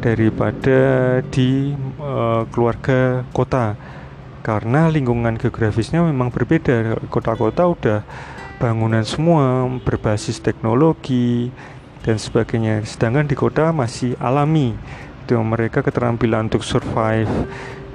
daripada 0.07 0.79
di 1.27 1.75
uh, 1.99 2.47
keluarga 2.47 3.27
kota. 3.35 3.75
Karena 4.39 4.87
lingkungan 4.87 5.35
geografisnya 5.35 5.99
memang 5.99 6.31
berbeda. 6.31 6.95
Kota-kota 7.11 7.67
udah 7.67 7.99
bangunan 8.63 9.03
semua 9.03 9.67
berbasis 9.83 10.39
teknologi 10.39 11.51
dan 12.07 12.15
sebagainya. 12.15 12.79
Sedangkan 12.87 13.27
di 13.27 13.35
kota 13.35 13.75
masih 13.75 14.15
alami. 14.23 14.71
Itu 15.27 15.35
mereka 15.43 15.83
keterampilan 15.83 16.47
untuk 16.47 16.63
survive 16.63 17.27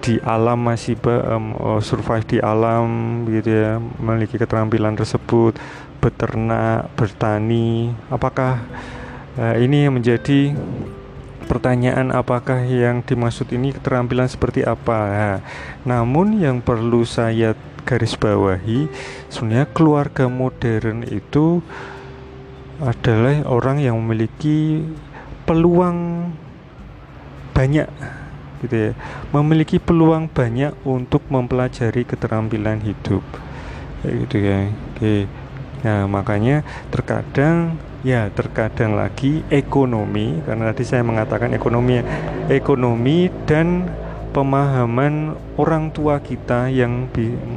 di 0.05 0.21
alam 0.21 0.61
masih 0.61 0.99
um, 1.09 1.81
survive 1.81 2.27
di 2.29 2.39
alam 2.45 3.25
gitu 3.33 3.49
ya. 3.49 3.81
Memiliki 3.81 4.37
keterampilan 4.37 4.93
tersebut 4.93 5.57
beternak 6.05 6.93
bertani. 7.01 7.97
Apakah 8.13 8.61
uh, 9.41 9.57
ini 9.57 9.89
menjadi 9.89 10.53
pertanyaan 11.45 12.15
apakah 12.15 12.65
yang 12.65 13.03
dimaksud 13.05 13.51
ini 13.53 13.75
keterampilan 13.75 14.31
seperti 14.31 14.65
apa? 14.65 14.99
Nah, 15.11 15.39
namun 15.85 16.41
yang 16.41 16.63
perlu 16.63 17.03
saya 17.05 17.59
garis 17.83 18.15
bawahi 18.15 18.87
sebenarnya 19.27 19.67
keluarga 19.75 20.31
modern 20.31 21.03
itu 21.03 21.59
adalah 22.79 23.43
orang 23.47 23.83
yang 23.83 23.99
memiliki 23.99 24.83
peluang 25.47 26.31
banyak 27.55 27.87
gitu 28.63 28.75
ya. 28.75 28.93
Memiliki 29.35 29.83
peluang 29.83 30.31
banyak 30.31 30.73
untuk 30.87 31.23
mempelajari 31.29 32.07
keterampilan 32.07 32.83
hidup. 32.83 33.23
Gitu 34.03 34.37
ya. 34.39 34.71
Oke. 34.95 35.27
Nah 35.83 36.07
makanya 36.07 36.63
terkadang 36.95 37.79
ya 38.03 38.27
terkadang 38.35 38.99
lagi 38.99 39.47
ekonomi 39.47 40.43
karena 40.43 40.75
tadi 40.75 40.83
saya 40.83 41.07
mengatakan 41.07 41.55
ekonomi 41.55 42.03
ekonomi 42.51 43.31
dan 43.47 43.87
pemahaman 44.35 45.37
orang 45.61 45.93
tua 45.95 46.19
kita 46.19 46.73
yang 46.73 47.07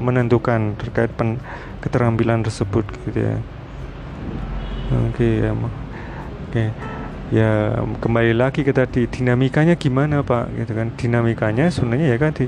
menentukan 0.04 0.76
terkait 0.78 1.10
pen, 1.16 1.40
keterampilan 1.80 2.44
tersebut 2.44 2.84
gitu 3.08 3.20
ya. 3.26 3.36
Oke 5.10 5.28
ya 5.42 5.52
oke. 5.56 6.64
Ya 7.34 7.82
kembali 8.06 8.38
lagi 8.38 8.62
ke 8.62 8.70
tadi 8.70 9.10
dinamikanya 9.10 9.74
gimana 9.74 10.22
pak? 10.22 10.54
Gitu 10.54 10.78
kan 10.78 10.94
dinamikanya 10.94 11.74
sebenarnya 11.74 12.14
ya 12.14 12.18
kan 12.22 12.32
di, 12.38 12.46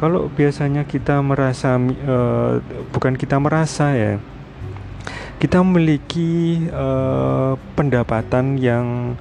kalau 0.00 0.32
biasanya 0.32 0.88
kita 0.88 1.20
merasa 1.20 1.76
uh, 2.08 2.56
bukan 2.88 3.20
kita 3.20 3.36
merasa 3.36 3.92
ya 3.92 4.16
kita 5.42 5.60
memiliki 5.60 6.64
uh, 6.70 7.58
pendapatan 7.74 8.56
yang 8.58 9.18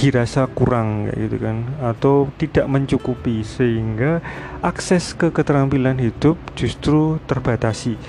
dirasa 0.00 0.48
kurang 0.48 1.12
gitu 1.12 1.36
kan 1.36 1.60
atau 1.84 2.32
tidak 2.40 2.64
mencukupi 2.64 3.44
sehingga 3.44 4.24
akses 4.64 5.12
ke 5.12 5.28
keterampilan 5.28 6.00
hidup 6.00 6.40
justru 6.56 7.20
terbatasi. 7.28 8.00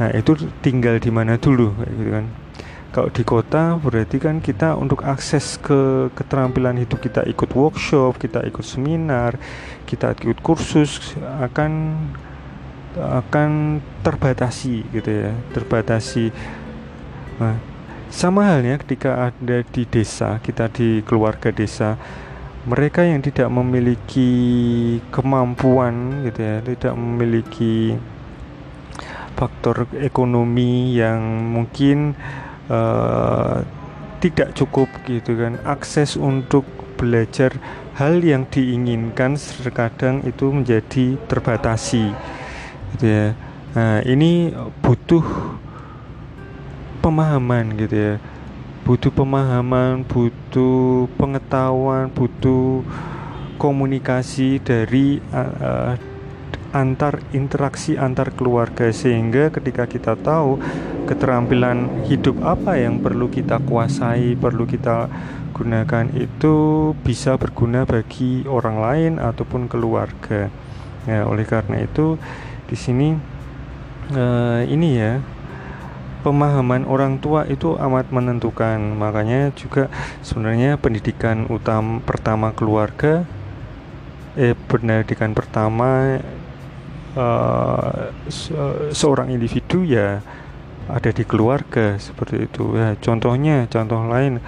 Nah, 0.00 0.10
itu 0.16 0.34
tinggal 0.64 0.96
di 0.96 1.12
mana 1.12 1.36
dulu 1.36 1.76
gitu 1.84 2.08
kan. 2.08 2.26
Kalau 2.94 3.10
di 3.10 3.26
kota 3.26 3.74
berarti 3.74 4.22
kan 4.22 4.38
kita 4.38 4.78
untuk 4.78 5.02
akses 5.02 5.58
ke 5.58 6.08
keterampilan 6.14 6.78
hidup 6.78 7.02
kita 7.02 7.26
ikut 7.26 7.50
workshop, 7.52 8.22
kita 8.22 8.46
ikut 8.46 8.62
seminar, 8.62 9.34
kita 9.84 10.14
ikut 10.14 10.38
kursus 10.40 11.18
akan 11.42 11.98
akan 12.98 13.80
terbatasi 14.02 14.86
gitu 14.94 15.10
ya 15.10 15.32
terbatasi. 15.50 16.30
Nah, 17.38 17.58
sama 18.14 18.46
halnya 18.46 18.78
ketika 18.78 19.30
ada 19.30 19.66
di 19.66 19.82
desa 19.90 20.38
kita 20.38 20.70
di 20.70 21.02
keluarga 21.02 21.50
desa 21.50 21.98
mereka 22.64 23.02
yang 23.04 23.20
tidak 23.20 23.50
memiliki 23.50 24.30
kemampuan 25.10 26.24
gitu 26.24 26.40
ya 26.40 26.56
tidak 26.62 26.94
memiliki 26.94 27.98
faktor 29.34 29.90
ekonomi 29.98 30.94
yang 30.94 31.20
mungkin 31.50 32.14
uh, 32.70 33.60
tidak 34.22 34.54
cukup 34.56 34.88
gitu 35.04 35.34
kan 35.36 35.58
akses 35.66 36.14
untuk 36.14 36.64
belajar 36.96 37.52
hal 37.98 38.22
yang 38.22 38.46
diinginkan 38.48 39.36
terkadang 39.36 40.22
itu 40.22 40.54
menjadi 40.54 41.18
terbatasi 41.26 42.14
gitu 42.94 43.06
ya. 43.10 43.26
Nah 43.74 44.00
ini 44.06 44.54
butuh 44.80 45.24
pemahaman 47.02 47.74
gitu 47.74 47.96
ya. 47.98 48.14
Butuh 48.86 49.10
pemahaman 49.10 50.06
butuh 50.06 51.10
pengetahuan 51.18 52.12
butuh 52.12 52.86
komunikasi 53.58 54.60
dari 54.60 55.18
uh, 55.32 55.96
antar 56.74 57.22
interaksi 57.34 57.98
antar 57.98 58.30
keluarga. 58.30 58.90
Sehingga 58.94 59.50
ketika 59.50 59.90
kita 59.90 60.14
tahu 60.14 60.62
keterampilan 61.10 62.06
hidup 62.08 62.40
apa 62.46 62.78
yang 62.80 63.02
perlu 63.02 63.26
kita 63.28 63.58
kuasai, 63.62 64.38
perlu 64.38 64.64
kita 64.64 65.08
gunakan 65.54 66.10
itu 66.18 66.54
bisa 67.06 67.38
berguna 67.38 67.86
bagi 67.86 68.42
orang 68.50 68.76
lain 68.82 69.12
ataupun 69.22 69.70
keluarga. 69.70 70.50
Ya, 71.06 71.28
oleh 71.28 71.46
karena 71.46 71.84
itu 71.84 72.16
di 72.74 72.78
sini 72.82 73.14
uh, 74.10 74.66
ini 74.66 74.98
ya 74.98 75.22
pemahaman 76.26 76.90
orang 76.90 77.22
tua 77.22 77.46
itu 77.46 77.78
amat 77.78 78.10
menentukan. 78.10 78.82
Makanya 78.98 79.54
juga 79.54 79.86
sebenarnya 80.26 80.74
pendidikan 80.74 81.46
utama 81.46 82.02
pertama 82.02 82.50
keluarga 82.50 83.22
eh 84.34 84.58
pendidikan 84.66 85.30
pertama 85.30 86.18
uh, 87.14 88.10
se 88.26 88.50
seorang 88.90 89.30
individu 89.30 89.86
ya 89.86 90.18
ada 90.90 91.10
di 91.14 91.22
keluarga 91.22 91.94
seperti 92.02 92.50
itu 92.50 92.74
ya 92.74 92.98
contohnya 92.98 93.70
contoh 93.70 94.02
lain 94.10 94.42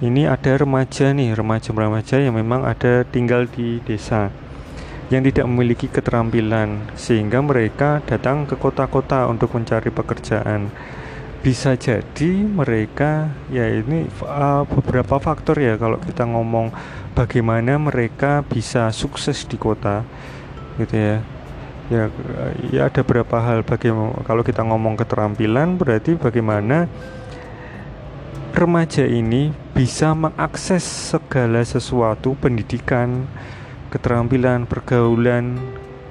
ini 0.00 0.24
ada 0.24 0.56
remaja 0.56 1.12
nih 1.12 1.36
remaja-remaja 1.36 2.16
yang 2.24 2.32
memang 2.32 2.64
ada 2.64 3.04
tinggal 3.04 3.44
di 3.44 3.84
desa 3.84 4.32
yang 5.10 5.26
tidak 5.26 5.46
memiliki 5.50 5.90
keterampilan 5.90 6.94
sehingga 6.94 7.42
mereka 7.42 7.98
datang 8.06 8.46
ke 8.46 8.54
kota-kota 8.54 9.26
untuk 9.26 9.58
mencari 9.58 9.90
pekerjaan. 9.90 10.70
Bisa 11.42 11.74
jadi 11.74 12.30
mereka 12.46 13.34
ya 13.50 13.66
ini 13.66 14.06
uh, 14.22 14.62
beberapa 14.70 15.18
faktor 15.18 15.58
ya 15.58 15.74
kalau 15.74 15.98
kita 15.98 16.22
ngomong 16.30 16.70
bagaimana 17.18 17.74
mereka 17.80 18.46
bisa 18.46 18.86
sukses 18.94 19.42
di 19.44 19.58
kota 19.58 20.06
gitu 20.78 20.94
ya. 20.94 21.16
Ya 21.90 22.06
ya 22.70 22.86
ada 22.86 23.02
beberapa 23.02 23.42
hal 23.42 23.66
bagaimana 23.66 24.22
kalau 24.22 24.46
kita 24.46 24.62
ngomong 24.62 24.94
keterampilan 24.94 25.74
berarti 25.74 26.14
bagaimana 26.14 26.86
remaja 28.54 29.02
ini 29.10 29.50
bisa 29.74 30.14
mengakses 30.14 30.86
segala 30.86 31.66
sesuatu 31.66 32.38
pendidikan 32.38 33.26
keterampilan 33.90 34.64
pergaulan 34.70 35.58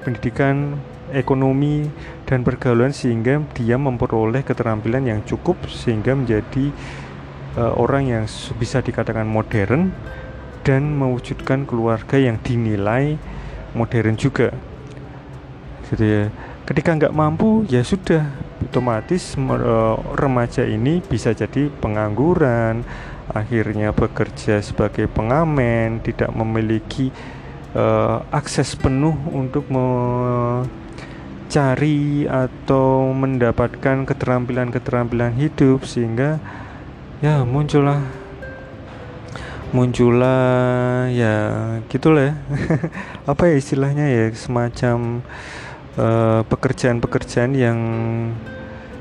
pendidikan 0.03 0.77
ekonomi 1.09 1.89
dan 2.29 2.45
pergaulan 2.45 2.93
sehingga 2.93 3.41
dia 3.57 3.79
memperoleh 3.79 4.45
keterampilan 4.45 5.09
yang 5.09 5.19
cukup 5.25 5.57
sehingga 5.65 6.13
menjadi 6.13 6.69
uh, 7.57 7.74
orang 7.79 8.05
yang 8.05 8.24
bisa 8.59 8.83
dikatakan 8.83 9.25
modern 9.25 9.89
dan 10.62 10.93
mewujudkan 10.93 11.65
keluarga 11.65 12.19
yang 12.19 12.38
dinilai 12.43 13.17
modern 13.74 14.13
juga. 14.19 14.53
Ya 15.98 16.29
ketika 16.69 16.93
nggak 16.93 17.17
mampu 17.17 17.65
ya 17.65 17.81
sudah 17.81 18.29
otomatis 18.62 19.33
uh, 19.33 19.98
remaja 20.13 20.62
ini 20.62 21.01
bisa 21.01 21.33
jadi 21.33 21.74
pengangguran 21.81 22.86
akhirnya 23.33 23.89
bekerja 23.89 24.62
sebagai 24.62 25.09
pengamen 25.09 25.98
tidak 26.05 26.29
memiliki 26.29 27.09
uh, 27.75 28.25
akses 28.33 28.73
penuh 28.77 29.13
untuk 29.33 29.67
me 29.69 29.85
cari 31.49 32.29
atau 32.29 33.09
mendapatkan 33.09 34.05
keterampilan-keterampilan 34.05 35.33
hidup 35.33 35.81
sehingga 35.81 36.38
ya 37.25 37.41
muncullah 37.41 38.05
muncullah 39.73 41.09
ya 41.09 41.35
gitulah 41.89 42.33
ya. 42.33 42.35
Apa 43.31 43.49
ya 43.49 43.55
istilahnya 43.57 44.05
ya 44.09 44.25
semacam 44.33 45.25
pekerjaan 45.99 46.45
pekerjaan-pekerjaan 47.01 47.51
yang 47.57 47.79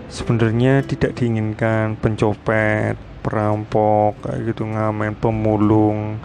sebenarnya 0.08 0.84
tidak 0.84 1.16
diinginkan. 1.16 2.00
Pencopet 2.00 2.96
perampok 3.20 4.16
gitu 4.44 4.64
ngamen 4.64 5.12
pemulung 5.20 6.16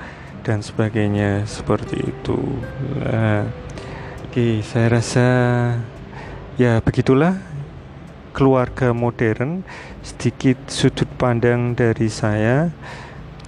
dan 0.44 0.60
sebagainya 0.60 1.48
seperti 1.48 2.04
itu 2.04 2.38
nah, 3.00 3.48
oke 4.28 4.62
saya 4.62 4.88
rasa 4.92 5.28
Ya, 6.54 6.78
begitulah 6.86 7.42
keluarga 8.30 8.94
modern. 8.94 9.66
Sedikit 10.06 10.54
sudut 10.70 11.10
pandang 11.18 11.74
dari 11.74 12.14
saya. 12.14 12.70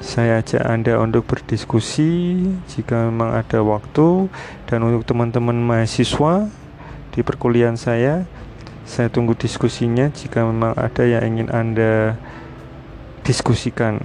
Saya 0.01 0.41
ajak 0.41 0.65
Anda 0.65 0.97
untuk 0.97 1.29
berdiskusi 1.29 2.41
jika 2.65 3.05
memang 3.13 3.37
ada 3.37 3.61
waktu 3.61 4.25
dan 4.65 4.89
untuk 4.89 5.05
teman-teman 5.05 5.53
mahasiswa 5.53 6.49
di 7.13 7.21
perkuliahan 7.21 7.77
saya, 7.77 8.25
saya 8.89 9.13
tunggu 9.13 9.37
diskusinya 9.37 10.09
jika 10.09 10.41
memang 10.41 10.73
ada 10.73 11.05
yang 11.05 11.21
ingin 11.29 11.53
Anda 11.53 12.17
diskusikan. 13.21 14.01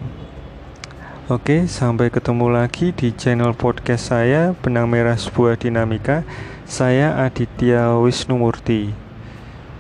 Oke, 1.30 1.70
sampai 1.70 2.10
ketemu 2.10 2.50
lagi 2.50 2.90
di 2.90 3.14
channel 3.14 3.54
podcast 3.54 4.10
saya 4.10 4.50
Benang 4.50 4.90
Merah 4.90 5.14
Sebuah 5.14 5.54
Dinamika. 5.62 6.26
Saya 6.66 7.22
Aditya 7.22 7.94
Wisnumurti. 8.02 8.90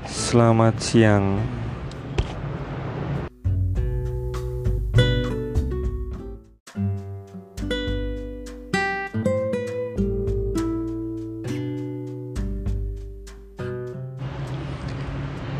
Selamat 0.06 0.78
siang. 0.78 1.42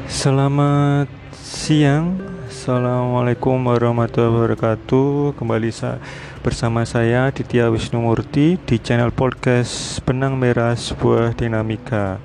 Selamat 0.06 1.10
siang. 1.34 2.29
Assalamualaikum 2.60 3.56
warahmatullahi 3.72 4.36
wabarakatuh. 4.36 5.32
Kembali 5.32 5.72
sa 5.72 5.96
bersama 6.44 6.84
saya 6.84 7.32
Ditya 7.32 7.72
Wisnu 7.72 8.04
Murti 8.04 8.60
di 8.60 8.76
channel 8.76 9.16
podcast 9.16 9.96
Benang 10.04 10.36
Merah 10.36 10.76
Sebuah 10.76 11.32
Dinamika. 11.32 12.20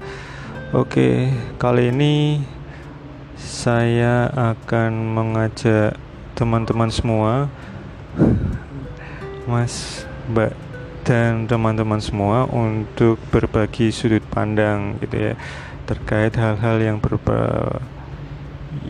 Oke, 0.76 1.32
kali 1.56 1.88
ini 1.88 2.44
saya 3.40 4.28
akan 4.36 5.16
mengajak 5.16 5.96
teman-teman 6.36 6.92
semua, 6.92 7.48
Mas, 9.48 10.04
Mbak, 10.36 10.52
dan 11.08 11.48
teman-teman 11.48 12.04
semua 12.04 12.44
untuk 12.52 13.24
berbagi 13.32 13.88
sudut 13.88 14.28
pandang 14.36 15.00
gitu 15.00 15.32
ya 15.32 15.34
terkait 15.88 16.36
hal-hal 16.36 16.84
yang 16.84 17.00
berba 17.00 17.80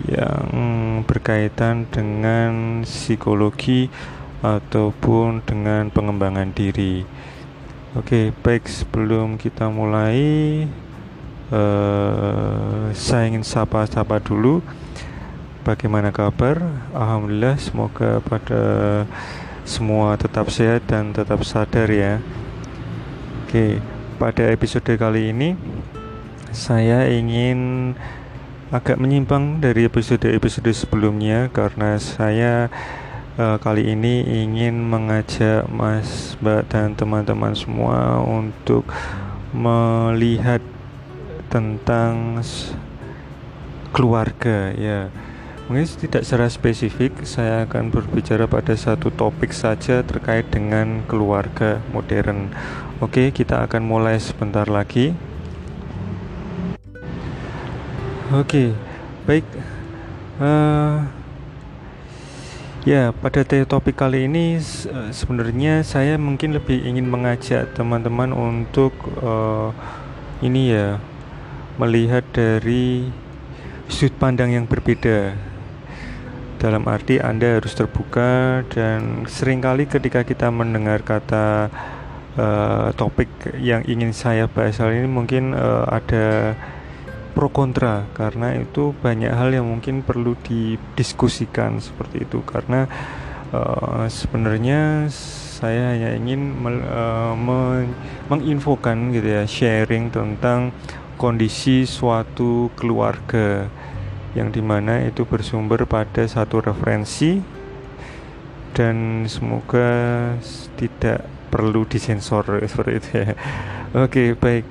yang 0.06 1.02
berkaitan 1.08 1.90
dengan 1.90 2.82
psikologi 2.86 3.90
ataupun 4.46 5.42
dengan 5.46 5.90
pengembangan 5.90 6.54
diri. 6.54 7.06
Oke, 7.96 8.36
baik 8.44 8.68
sebelum 8.68 9.40
kita 9.40 9.72
mulai 9.72 10.20
uh, 11.50 12.92
saya 12.92 13.32
ingin 13.32 13.48
sapa-sapa 13.48 14.20
dulu. 14.20 14.60
Bagaimana 15.66 16.14
kabar? 16.14 16.62
Alhamdulillah, 16.94 17.58
semoga 17.58 18.22
pada 18.22 18.64
semua 19.66 20.14
tetap 20.14 20.54
sehat 20.54 20.86
dan 20.86 21.10
tetap 21.10 21.42
sadar 21.42 21.90
ya. 21.90 22.22
Oke, 23.48 23.82
pada 24.22 24.46
episode 24.54 24.94
kali 24.94 25.34
ini 25.34 25.58
saya 26.54 27.10
ingin 27.10 27.92
agak 28.74 28.98
menyimpang 28.98 29.62
dari 29.62 29.86
episode-episode 29.86 30.74
sebelumnya 30.74 31.54
karena 31.54 32.02
saya 32.02 32.74
uh, 33.38 33.62
kali 33.62 33.94
ini 33.94 34.26
ingin 34.26 34.82
mengajak 34.82 35.70
Mas, 35.70 36.34
Mbak 36.42 36.62
dan 36.74 36.98
teman-teman 36.98 37.54
semua 37.54 38.18
untuk 38.26 38.90
melihat 39.54 40.66
tentang 41.54 42.42
keluarga 43.94 44.74
ya. 44.74 45.14
Mungkin 45.66 45.86
tidak 46.10 46.26
secara 46.26 46.46
spesifik 46.50 47.26
saya 47.26 47.66
akan 47.66 47.90
berbicara 47.90 48.46
pada 48.46 48.74
satu 48.78 49.10
topik 49.10 49.50
saja 49.50 50.06
terkait 50.06 50.46
dengan 50.50 51.02
keluarga 51.10 51.82
modern. 51.90 52.54
Oke, 53.02 53.34
kita 53.34 53.66
akan 53.66 53.82
mulai 53.82 54.22
sebentar 54.22 54.70
lagi. 54.70 55.18
Oke, 58.34 58.74
baik. 59.30 59.46
Uh, 60.42 61.06
Ya, 62.86 63.10
pada 63.18 63.42
topik 63.42 63.98
kali 63.98 64.30
ini 64.30 64.62
eh, 64.62 65.10
sebenarnya 65.10 65.82
saya 65.82 66.22
mungkin 66.22 66.54
lebih 66.54 66.86
ingin 66.86 67.10
mengajak 67.10 67.74
teman-teman 67.74 68.30
untuk 68.30 68.94
uh, 69.26 69.74
ini 70.46 70.70
ya 70.70 71.02
melihat 71.82 72.22
dari 72.30 73.10
sudut 73.90 74.14
pandang 74.22 74.54
yang 74.54 74.70
berbeda. 74.70 75.34
Dalam 76.62 76.86
arti 76.86 77.18
Anda 77.18 77.58
harus 77.58 77.74
terbuka 77.74 78.62
dan 78.70 79.26
sering 79.26 79.66
kali 79.66 79.90
ketika 79.90 80.22
kita 80.22 80.54
mendengar 80.54 81.02
kata 81.02 81.74
uh, 82.38 82.94
topik 82.94 83.34
yang 83.58 83.82
ingin 83.90 84.14
saya 84.14 84.46
bahas 84.46 84.78
kali 84.78 85.02
ini 85.02 85.10
mungkin 85.10 85.58
uh, 85.58 85.90
ada 85.90 86.54
pro 87.36 87.52
kontra 87.52 88.08
karena 88.16 88.56
itu 88.56 88.96
banyak 89.04 89.30
hal 89.30 89.52
yang 89.52 89.68
mungkin 89.68 90.02
perlu 90.02 90.40
didiskusikan 90.40 91.84
seperti 91.84 92.24
itu. 92.24 92.40
Karena 92.48 92.88
uh, 93.52 94.08
sebenarnya 94.08 95.12
saya 95.12 95.92
hanya 95.92 96.16
ingin 96.16 96.56
uh, 96.64 97.36
menginfokan 98.32 99.12
gitu 99.12 99.28
ya 99.28 99.44
sharing 99.44 100.16
tentang 100.16 100.72
kondisi 101.20 101.84
suatu 101.84 102.72
keluarga 102.80 103.68
yang 104.36 104.52
di 104.52 104.60
mana 104.60 105.04
itu 105.08 105.24
bersumber 105.24 105.88
pada 105.88 106.28
satu 106.28 106.60
referensi 106.60 107.40
dan 108.76 109.24
semoga 109.32 109.88
tidak 110.76 111.24
perlu 111.48 111.88
disensor 111.88 112.44
seperti 112.72 112.92
itu 113.00 113.10
ya. 113.16 113.32
Oke 113.96 114.12
okay, 114.12 114.28
baik 114.36 114.66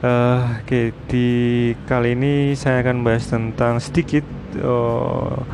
Uh, 0.00 0.56
Oke, 0.64 0.64
okay, 0.64 0.86
di 1.12 1.28
kali 1.84 2.16
ini 2.16 2.56
saya 2.56 2.80
akan 2.80 3.04
bahas 3.04 3.28
tentang 3.28 3.76
sedikit 3.84 4.24
uh, 4.64 5.44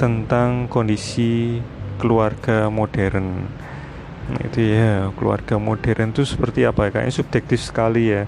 tentang 0.00 0.64
kondisi 0.72 1.60
keluarga 2.00 2.72
modern. 2.72 3.52
Nah, 4.32 4.40
itu 4.48 4.64
ya, 4.64 5.12
keluarga 5.12 5.60
modern 5.60 6.08
itu 6.08 6.24
seperti 6.24 6.64
apa? 6.64 6.88
Kayaknya 6.88 7.12
subjektif 7.12 7.60
sekali 7.60 8.16
ya. 8.16 8.24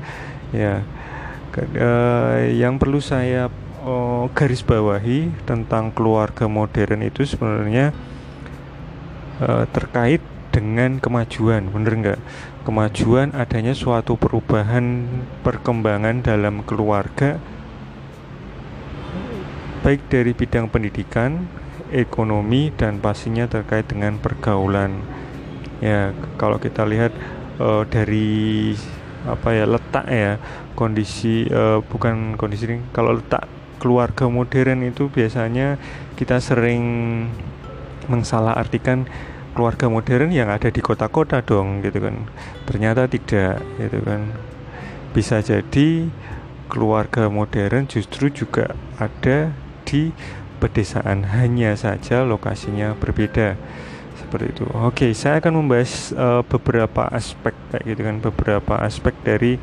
Ya, 0.52 0.84
uh, 1.80 2.44
yang 2.52 2.76
perlu 2.76 3.00
saya 3.00 3.48
uh, 3.88 4.28
garis 4.36 4.60
bawahi 4.60 5.32
tentang 5.48 5.96
keluarga 5.96 6.44
modern 6.44 7.08
itu 7.08 7.24
sebenarnya 7.24 7.96
uh, 9.40 9.64
terkait 9.72 10.20
dengan 10.52 11.00
kemajuan, 11.00 11.72
bener 11.72 11.92
nggak? 11.96 12.20
Kemajuan 12.64 13.36
adanya 13.36 13.76
suatu 13.76 14.16
perubahan 14.16 15.04
perkembangan 15.44 16.24
dalam 16.24 16.64
keluarga, 16.64 17.36
baik 19.84 20.08
dari 20.08 20.32
bidang 20.32 20.72
pendidikan, 20.72 21.44
ekonomi, 21.92 22.72
dan 22.72 23.04
pastinya 23.04 23.44
terkait 23.44 23.84
dengan 23.84 24.16
pergaulan. 24.16 24.96
Ya, 25.84 26.16
kalau 26.40 26.56
kita 26.56 26.88
lihat 26.88 27.12
uh, 27.60 27.84
dari 27.84 28.72
apa 29.28 29.52
ya 29.52 29.68
letak 29.68 30.08
ya 30.08 30.40
kondisi 30.72 31.44
uh, 31.48 31.84
bukan 31.84 32.36
kondisi 32.36 32.64
ini 32.68 32.76
kalau 32.92 33.16
letak 33.16 33.44
keluarga 33.76 34.28
modern 34.28 34.84
itu 34.84 35.12
biasanya 35.12 35.76
kita 36.16 36.40
sering 36.40 36.80
artikan 38.56 39.08
keluarga 39.54 39.86
modern 39.86 40.34
yang 40.34 40.50
ada 40.50 40.68
di 40.68 40.82
kota-kota 40.82 41.40
dong 41.40 41.80
gitu 41.80 42.02
kan. 42.02 42.26
Ternyata 42.66 43.06
tidak 43.06 43.62
gitu 43.78 43.98
kan. 44.02 44.34
Bisa 45.14 45.38
jadi 45.40 46.10
keluarga 46.66 47.30
modern 47.30 47.86
justru 47.86 48.34
juga 48.34 48.74
ada 48.98 49.54
di 49.86 50.10
pedesaan 50.58 51.22
hanya 51.30 51.78
saja 51.78 52.26
lokasinya 52.26 52.98
berbeda. 52.98 53.54
Seperti 54.18 54.58
itu. 54.58 54.66
Oke 54.74 55.14
saya 55.14 55.38
akan 55.38 55.62
membahas 55.62 56.10
uh, 56.18 56.42
beberapa 56.42 57.06
aspek 57.14 57.54
kayak 57.70 57.84
gitu 57.86 58.00
kan. 58.02 58.16
Beberapa 58.18 58.74
aspek 58.82 59.14
dari 59.22 59.54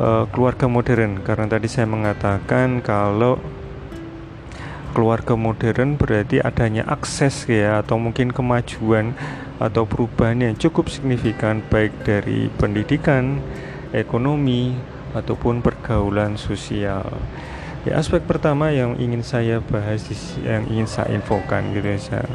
uh, 0.00 0.24
keluarga 0.32 0.64
modern. 0.64 1.20
Karena 1.20 1.44
tadi 1.44 1.68
saya 1.68 1.84
mengatakan 1.84 2.80
kalau 2.80 3.36
keluarga 4.92 5.34
modern 5.38 5.96
berarti 5.98 6.40
adanya 6.40 6.84
akses 6.88 7.48
ya 7.48 7.80
atau 7.80 8.00
mungkin 8.00 8.32
kemajuan 8.32 9.12
atau 9.58 9.84
perubahan 9.84 10.38
yang 10.44 10.54
cukup 10.54 10.86
signifikan 10.86 11.64
baik 11.66 11.90
dari 12.06 12.46
pendidikan, 12.58 13.42
ekonomi 13.90 14.74
ataupun 15.12 15.64
pergaulan 15.64 16.38
sosial. 16.38 17.04
Ya, 17.86 17.98
aspek 17.98 18.22
pertama 18.26 18.74
yang 18.74 18.98
ingin 18.98 19.22
saya 19.22 19.62
bahas 19.62 20.04
yang 20.42 20.66
ingin 20.68 20.86
saya 20.90 21.14
infokan 21.14 21.72
gitu 21.72 21.94
ya. 21.94 21.98
Saya, 21.98 22.26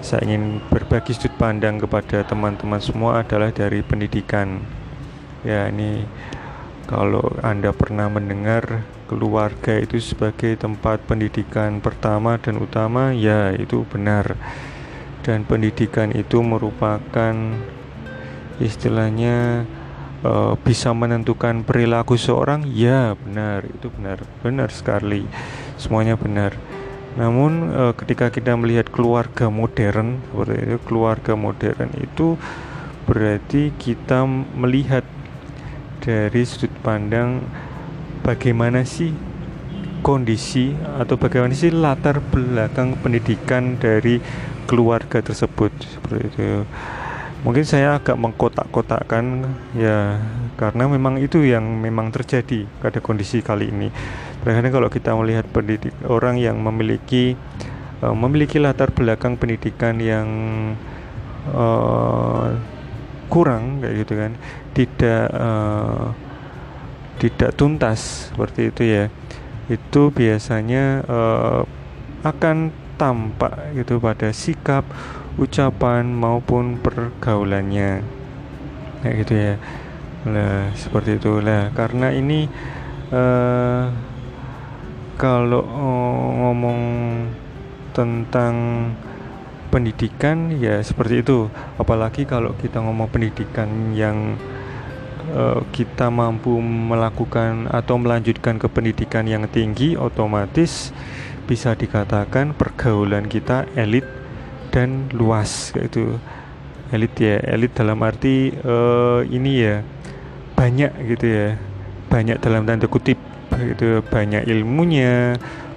saya 0.00 0.20
ingin 0.24 0.62
berbagi 0.70 1.12
sudut 1.12 1.34
pandang 1.36 1.82
kepada 1.82 2.22
teman-teman 2.22 2.78
semua 2.78 3.20
adalah 3.20 3.50
dari 3.50 3.82
pendidikan. 3.82 4.62
Ya, 5.42 5.70
ini 5.70 6.06
kalau 6.86 7.34
Anda 7.42 7.74
pernah 7.74 8.06
mendengar 8.06 8.86
keluarga 9.06 9.78
itu 9.78 10.02
sebagai 10.02 10.58
tempat 10.58 11.00
pendidikan 11.06 11.78
pertama 11.78 12.36
dan 12.36 12.58
utama, 12.58 13.14
ya 13.14 13.54
itu 13.54 13.86
benar. 13.88 14.34
Dan 15.22 15.42
pendidikan 15.46 16.10
itu 16.14 16.42
merupakan 16.42 17.34
istilahnya 18.58 19.66
uh, 20.22 20.54
bisa 20.60 20.90
menentukan 20.94 21.62
perilaku 21.62 22.18
seorang, 22.18 22.66
ya 22.70 23.14
benar, 23.14 23.66
itu 23.66 23.90
benar, 23.94 24.22
benar 24.42 24.68
sekali. 24.70 25.26
Semuanya 25.78 26.14
benar. 26.14 26.54
Namun 27.16 27.72
uh, 27.72 27.92
ketika 27.96 28.28
kita 28.28 28.52
melihat 28.54 28.92
keluarga 28.92 29.48
modern 29.48 30.20
seperti 30.30 30.68
itu, 30.68 30.78
keluarga 30.84 31.32
modern 31.32 31.90
itu 31.96 32.36
berarti 33.08 33.72
kita 33.78 34.26
melihat 34.54 35.06
dari 36.04 36.42
sudut 36.46 36.70
pandang 36.84 37.42
bagaimana 38.26 38.82
sih 38.82 39.14
kondisi 40.02 40.74
atau 40.98 41.14
bagaimana 41.14 41.54
sih 41.54 41.70
latar 41.70 42.18
belakang 42.18 42.98
pendidikan 42.98 43.78
dari 43.78 44.18
keluarga 44.66 45.22
tersebut? 45.22 45.70
Seperti 45.78 46.22
itu. 46.26 46.66
Mungkin 47.46 47.62
saya 47.62 48.02
agak 48.02 48.18
mengkotak-kotakkan 48.18 49.46
ya 49.78 50.18
karena 50.58 50.90
memang 50.90 51.22
itu 51.22 51.46
yang 51.46 51.62
memang 51.62 52.10
terjadi 52.10 52.66
pada 52.82 52.98
kondisi 52.98 53.38
kali 53.38 53.70
ini. 53.70 53.94
Terkadang 54.42 54.74
kalau 54.74 54.88
kita 54.90 55.14
melihat 55.14 55.46
pendidik 55.54 55.94
orang 56.10 56.42
yang 56.42 56.58
memiliki 56.58 57.38
uh, 58.02 58.10
memiliki 58.10 58.58
latar 58.58 58.90
belakang 58.90 59.38
pendidikan 59.38 60.02
yang 60.02 60.26
uh, 61.54 62.50
kurang 63.30 63.82
kayak 63.82 64.06
gitu 64.06 64.14
kan 64.18 64.32
tidak 64.74 65.22
uh, 65.34 66.14
tidak 67.16 67.56
tuntas 67.56 68.30
seperti 68.32 68.72
itu 68.72 68.82
ya. 68.84 69.04
Itu 69.66 70.14
biasanya 70.14 71.02
uh, 71.08 71.60
akan 72.22 72.70
tampak 72.96 73.76
gitu 73.76 74.00
pada 74.00 74.32
sikap 74.32 74.86
ucapan 75.36 76.08
maupun 76.08 76.80
pergaulannya. 76.80 78.04
Kayak 79.02 79.14
gitu 79.24 79.34
ya. 79.34 79.54
Lah 80.26 80.72
seperti 80.76 81.18
itu. 81.18 81.40
Lah 81.40 81.72
karena 81.72 82.12
ini 82.12 82.46
uh, 83.12 83.90
kalau 85.16 85.64
uh, 85.64 86.24
ngomong 86.44 86.80
tentang 87.96 88.54
pendidikan 89.72 90.52
ya 90.56 90.78
seperti 90.84 91.24
itu. 91.24 91.48
Apalagi 91.80 92.28
kalau 92.28 92.54
kita 92.56 92.80
ngomong 92.80 93.08
pendidikan 93.10 93.92
yang 93.96 94.38
uh, 95.36 95.60
kita 95.70 96.08
mampu 96.08 96.56
melakukan 96.64 97.68
atau 97.68 98.00
melanjutkan 98.00 98.56
ke 98.56 98.66
pendidikan 98.72 99.28
yang 99.28 99.44
tinggi 99.46 99.94
otomatis 99.94 100.90
bisa 101.44 101.76
dikatakan 101.76 102.56
pergaulan 102.56 103.28
kita 103.28 103.68
elit 103.76 104.08
dan 104.72 105.12
luas 105.12 105.76
itu 105.76 106.16
elit 106.90 107.12
ya. 107.20 107.36
Elit 107.44 107.76
dalam 107.76 108.00
arti 108.00 108.50
uh, 108.64 109.20
ini 109.28 109.52
ya 109.60 109.84
banyak 110.56 110.92
gitu 111.14 111.26
ya. 111.28 111.48
Banyak 112.08 112.40
dalam 112.40 112.64
tanda 112.64 112.88
kutip 112.88 113.20
itu 113.56 114.04
banyak 114.08 114.48
ilmunya 114.48 115.36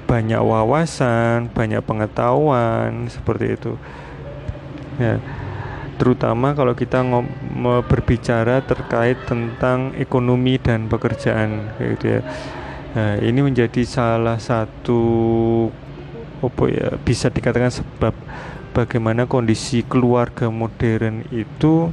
banyak 0.09 0.41
wawasan 0.41 1.53
banyak 1.53 1.85
pengetahuan 1.85 3.11
seperti 3.11 3.59
itu. 3.59 3.73
Ya 4.97 5.21
terutama 5.99 6.55
kalau 6.55 6.71
kita 6.71 7.03
berbicara 7.85 8.63
terkait 8.63 9.19
tentang 9.27 9.91
ekonomi 9.99 10.55
dan 10.55 10.87
pekerjaan 10.87 11.75
gitu 11.77 12.17
ya. 12.17 12.21
Nah, 12.89 13.21
ini 13.21 13.43
menjadi 13.45 13.85
salah 13.85 14.39
satu 14.39 15.01
apa 16.39 16.63
ya 16.71 16.95
bisa 17.03 17.27
dikatakan 17.27 17.69
sebab 17.69 18.15
bagaimana 18.71 19.27
kondisi 19.27 19.83
keluarga 19.83 20.47
modern 20.47 21.27
itu 21.35 21.91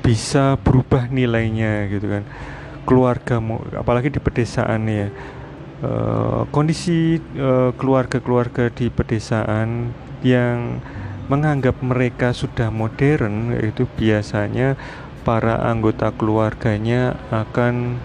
bisa 0.00 0.56
berubah 0.62 1.10
nilainya 1.10 1.90
gitu 1.90 2.06
kan. 2.08 2.24
Keluarga 2.86 3.42
apalagi 3.76 4.08
di 4.14 4.22
pedesaan 4.22 4.88
ya. 4.88 5.10
Uh, 5.78 6.42
kondisi 6.50 7.22
uh, 7.38 7.70
keluarga-keluarga 7.78 8.66
di 8.66 8.90
pedesaan 8.90 9.94
yang 10.26 10.82
menganggap 11.28 11.76
mereka 11.84 12.32
sudah 12.32 12.72
modern 12.72 13.52
itu 13.60 13.84
biasanya 13.84 14.74
para 15.22 15.60
anggota 15.60 16.08
keluarganya 16.16 17.20
akan 17.28 18.00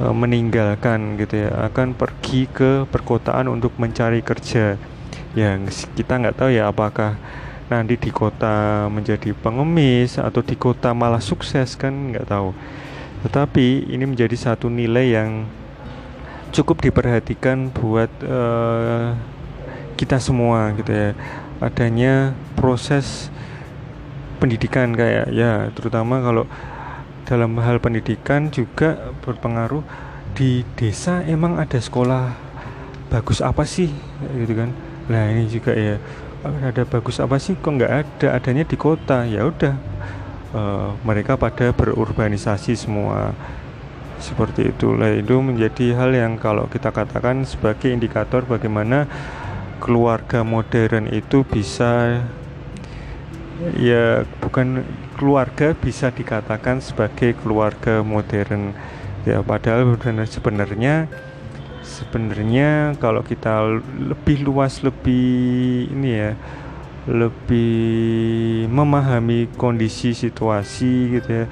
e, 0.00 0.04
meninggalkan 0.16 1.20
gitu 1.20 1.44
ya 1.44 1.68
akan 1.68 1.92
pergi 1.92 2.48
ke 2.48 2.88
perkotaan 2.88 3.52
untuk 3.52 3.76
mencari 3.76 4.24
kerja. 4.24 4.80
Yang 5.36 5.84
kita 5.92 6.16
nggak 6.16 6.36
tahu 6.40 6.50
ya 6.56 6.72
apakah 6.72 7.20
nanti 7.68 8.00
di 8.00 8.08
kota 8.08 8.88
menjadi 8.88 9.36
pengemis 9.36 10.16
atau 10.16 10.40
di 10.40 10.56
kota 10.56 10.96
malah 10.96 11.20
sukses 11.20 11.76
kan 11.76 12.16
nggak 12.16 12.32
tahu. 12.32 12.56
Tetapi 13.28 13.92
ini 13.92 14.08
menjadi 14.08 14.32
satu 14.32 14.72
nilai 14.72 15.12
yang 15.12 15.44
cukup 16.54 16.80
diperhatikan 16.80 17.68
buat 17.68 18.08
uh, 18.24 19.12
kita 20.00 20.16
semua 20.16 20.72
gitu 20.80 20.92
ya 20.92 21.12
adanya 21.60 22.36
proses 22.58 23.32
pendidikan 24.36 24.92
kayak 24.92 25.32
ya 25.32 25.72
terutama 25.72 26.20
kalau 26.20 26.44
dalam 27.26 27.58
hal 27.58 27.82
pendidikan 27.82 28.48
juga 28.54 29.10
berpengaruh 29.26 29.82
di 30.36 30.62
desa. 30.78 31.26
Emang 31.26 31.58
ada 31.58 31.80
sekolah 31.80 32.30
bagus 33.10 33.42
apa 33.42 33.66
sih? 33.66 33.90
Gitu 34.36 34.54
kan. 34.54 34.70
Nah 35.10 35.22
ini 35.34 35.50
juga 35.50 35.74
ya 35.74 35.98
ada 36.44 36.86
bagus 36.86 37.18
apa 37.18 37.40
sih? 37.42 37.58
Kok 37.58 37.72
nggak 37.82 37.92
ada? 37.92 38.26
Adanya 38.38 38.62
di 38.62 38.76
kota. 38.78 39.26
Ya 39.26 39.42
udah 39.42 39.74
uh, 40.54 40.94
mereka 41.02 41.34
pada 41.34 41.74
berurbanisasi 41.74 42.78
semua. 42.78 43.34
Seperti 44.16 44.72
itulah 44.72 45.12
itu 45.12 45.36
menjadi 45.44 45.92
hal 45.92 46.16
yang 46.16 46.40
kalau 46.40 46.70
kita 46.72 46.88
katakan 46.88 47.44
sebagai 47.44 47.92
indikator 47.92 48.48
bagaimana 48.48 49.04
keluarga 49.78 50.42
modern 50.42 51.08
itu 51.12 51.44
bisa 51.46 52.22
ya 53.76 54.24
bukan 54.44 54.84
keluarga 55.16 55.72
bisa 55.72 56.12
dikatakan 56.12 56.84
sebagai 56.84 57.36
keluarga 57.40 58.04
modern. 58.04 58.76
Ya 59.26 59.42
padahal 59.42 59.98
sebenarnya 60.28 61.10
sebenarnya 61.82 62.94
kalau 63.02 63.26
kita 63.26 63.82
lebih 63.98 64.46
luas 64.46 64.82
lebih 64.86 65.90
ini 65.90 66.10
ya 66.14 66.32
lebih 67.06 68.66
memahami 68.66 69.46
kondisi 69.54 70.10
situasi 70.10 71.18
gitu 71.18 71.30
ya 71.42 71.46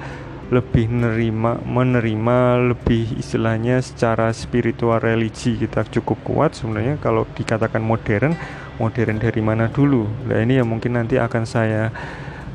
lebih 0.53 0.85
menerima 0.85 1.65
menerima 1.65 2.37
lebih 2.73 3.17
istilahnya 3.17 3.81
secara 3.81 4.29
spiritual 4.29 5.01
religi 5.01 5.57
kita 5.57 5.85
cukup 5.89 6.21
kuat 6.21 6.51
sebenarnya. 6.53 7.01
Kalau 7.01 7.25
dikatakan 7.33 7.81
modern 7.81 8.37
modern 8.77 9.17
dari 9.17 9.41
mana 9.41 9.71
dulu? 9.71 10.05
Nah 10.29 10.37
ini 10.45 10.61
yang 10.61 10.69
mungkin 10.69 11.01
nanti 11.01 11.17
akan 11.17 11.43
saya 11.49 11.89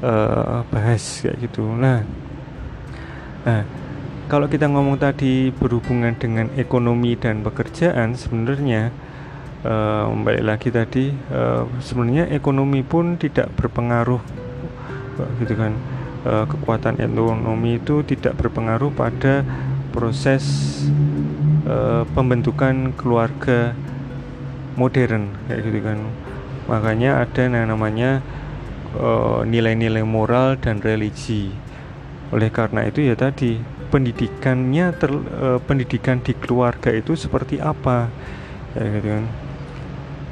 uh, 0.07 0.63
bahas 0.71 1.27
kayak 1.27 1.51
gitu. 1.51 1.67
Nah 1.67 2.07
nah 3.43 3.65
kalau 4.31 4.47
kita 4.47 4.71
ngomong 4.71 5.01
tadi 5.01 5.51
berhubungan 5.51 6.15
dengan 6.15 6.47
ekonomi 6.55 7.19
dan 7.19 7.43
pekerjaan 7.43 8.15
sebenarnya 8.15 8.95
uh, 9.67 10.07
lagi 10.39 10.71
tadi 10.71 11.11
uh, 11.35 11.67
sebenarnya 11.83 12.31
ekonomi 12.31 12.87
pun 12.87 13.19
tidak 13.19 13.51
berpengaruh 13.59 14.23
gitu 15.43 15.53
kan 15.53 15.77
uh, 16.25 16.45
kekuatan 16.49 17.01
ekonomi 17.01 17.81
itu 17.81 18.03
tidak 18.05 18.37
berpengaruh 18.41 18.93
pada 18.93 19.45
proses 19.91 20.45
uh, 21.67 22.07
pembentukan 22.15 22.95
keluarga 22.95 23.75
modern 24.79 25.35
kayak 25.49 25.61
gitu 25.67 25.79
kan. 25.83 25.99
Makanya 26.71 27.11
ada 27.27 27.41
yang 27.51 27.69
namanya 27.69 28.23
nilai 28.91 29.79
nilai-nilai 29.79 30.03
moral 30.03 30.59
dan 30.59 30.83
religi. 30.83 31.55
Oleh 32.35 32.51
karena 32.51 32.87
itu 32.87 33.07
ya 33.07 33.15
tadi 33.15 33.59
pendidikannya 33.91 34.95
ter, 34.95 35.11
uh, 35.11 35.59
pendidikan 35.63 36.23
di 36.23 36.35
keluarga 36.35 36.95
itu 36.95 37.19
seperti 37.19 37.59
apa? 37.59 38.11
Ya 38.79 38.87
gitu 38.87 39.09
kan. 39.11 39.25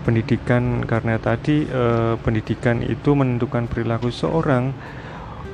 Pendidikan 0.06 0.62
karena 0.86 1.18
tadi 1.18 1.66
uh, 1.68 2.14
pendidikan 2.22 2.80
itu 2.86 3.18
menentukan 3.18 3.66
perilaku 3.66 4.14
seorang 4.14 4.72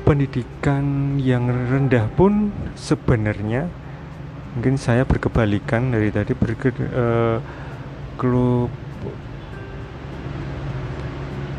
pendidikan 0.04 1.16
yang 1.16 1.48
rendah 1.48 2.06
pun 2.12 2.52
sebenarnya 2.76 3.66
mungkin 4.54 4.76
saya 4.76 5.02
berkebalikan 5.02 5.90
dari 5.90 6.12
tadi 6.14 6.36
berke, 6.36 6.70
uh, 6.76 7.40
kelu, 8.20 8.68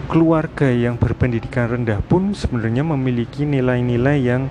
keluarga 0.08 0.70
yang 0.72 0.96
berpendidikan 0.96 1.74
rendah 1.76 2.00
pun 2.06 2.32
sebenarnya 2.32 2.86
memiliki 2.86 3.44
nilai-nilai 3.44 4.18
yang 4.22 4.48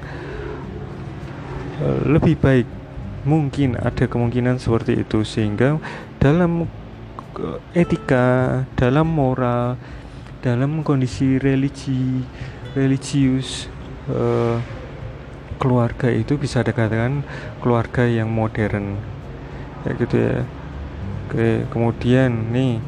uh, 1.81 1.99
lebih 2.05 2.37
baik. 2.37 2.69
Mungkin 3.25 3.81
ada 3.81 4.05
kemungkinan 4.05 4.61
seperti 4.61 5.01
itu 5.01 5.25
sehingga 5.25 5.81
dalam 6.21 6.69
etika 7.73 8.63
dalam 8.77 9.09
moral 9.09 9.81
dalam 10.45 10.85
kondisi 10.85 11.41
religi 11.41 12.21
religius 12.77 13.73
uh, 14.11 14.59
keluarga 15.57 16.13
itu 16.13 16.37
bisa 16.37 16.61
dikatakan 16.61 17.25
keluarga 17.65 18.05
yang 18.05 18.29
modern. 18.29 18.99
Ya 19.85 19.91
gitu 19.97 20.17
ya. 20.17 20.37
Oke 21.25 21.65
kemudian 21.73 22.53
nih 22.53 22.81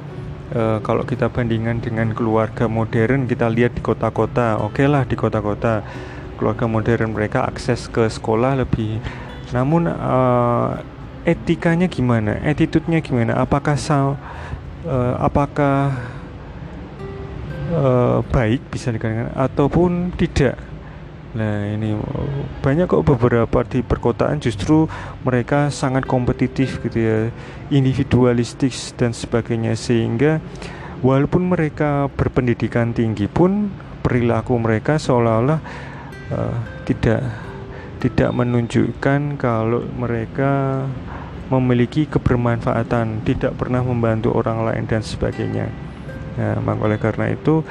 uh, 0.53 0.79
kalau 0.85 1.09
kita 1.09 1.33
bandingkan 1.33 1.81
dengan 1.81 2.13
keluarga 2.13 2.69
modern 2.69 3.25
kita 3.25 3.49
lihat 3.49 3.77
di 3.79 3.83
kota-kota. 3.85 4.61
Oke 4.61 4.85
okay 4.85 4.87
lah 4.91 5.09
di 5.09 5.17
kota-kota. 5.17 5.81
Keluarga 6.37 6.69
modern 6.69 7.17
mereka 7.17 7.49
akses 7.49 7.89
ke 7.89 8.05
sekolah 8.13 8.61
lebih. 8.61 9.01
Namun 9.57 9.89
uh, 9.89 10.77
etikanya 11.25 11.89
gimana? 11.89 12.37
Attitude-nya 12.45 13.01
gimana? 13.01 13.41
Apakah 13.41 13.75
uh, 13.81 15.15
apakah 15.17 15.97
uh, 17.73 18.21
baik 18.31 18.61
bisa 18.69 18.93
dikatakan? 18.93 19.33
Ataupun 19.33 20.13
tidak 20.15 20.61
Nah 21.37 21.69
ini 21.69 21.93
banyak 22.65 22.89
kok 22.89 23.05
beberapa 23.05 23.61
di 23.69 23.85
perkotaan 23.85 24.41
justru 24.41 24.89
mereka 25.21 25.69
sangat 25.69 26.09
kompetitif 26.09 26.81
gitu 26.81 26.97
ya 26.97 27.19
Individualistik 27.69 28.73
dan 28.97 29.13
sebagainya 29.13 29.77
Sehingga 29.77 30.41
walaupun 31.05 31.53
mereka 31.53 32.09
berpendidikan 32.17 32.97
tinggi 32.97 33.29
pun 33.29 33.69
Perilaku 34.01 34.57
mereka 34.57 34.97
seolah-olah 35.03 35.61
uh, 36.31 36.57
tidak 36.87 37.27
tidak 37.99 38.31
menunjukkan 38.31 39.35
kalau 39.41 39.83
mereka 39.99 40.85
memiliki 41.47 42.11
kebermanfaatan, 42.11 43.23
tidak 43.23 43.55
pernah 43.55 43.83
membantu 43.83 44.35
orang 44.35 44.67
lain 44.67 44.85
dan 44.87 45.03
sebagainya. 45.03 45.71
Nah, 46.37 46.59
maka 46.61 46.81
oleh 46.85 46.99
karena 47.01 47.33
itu 47.33 47.65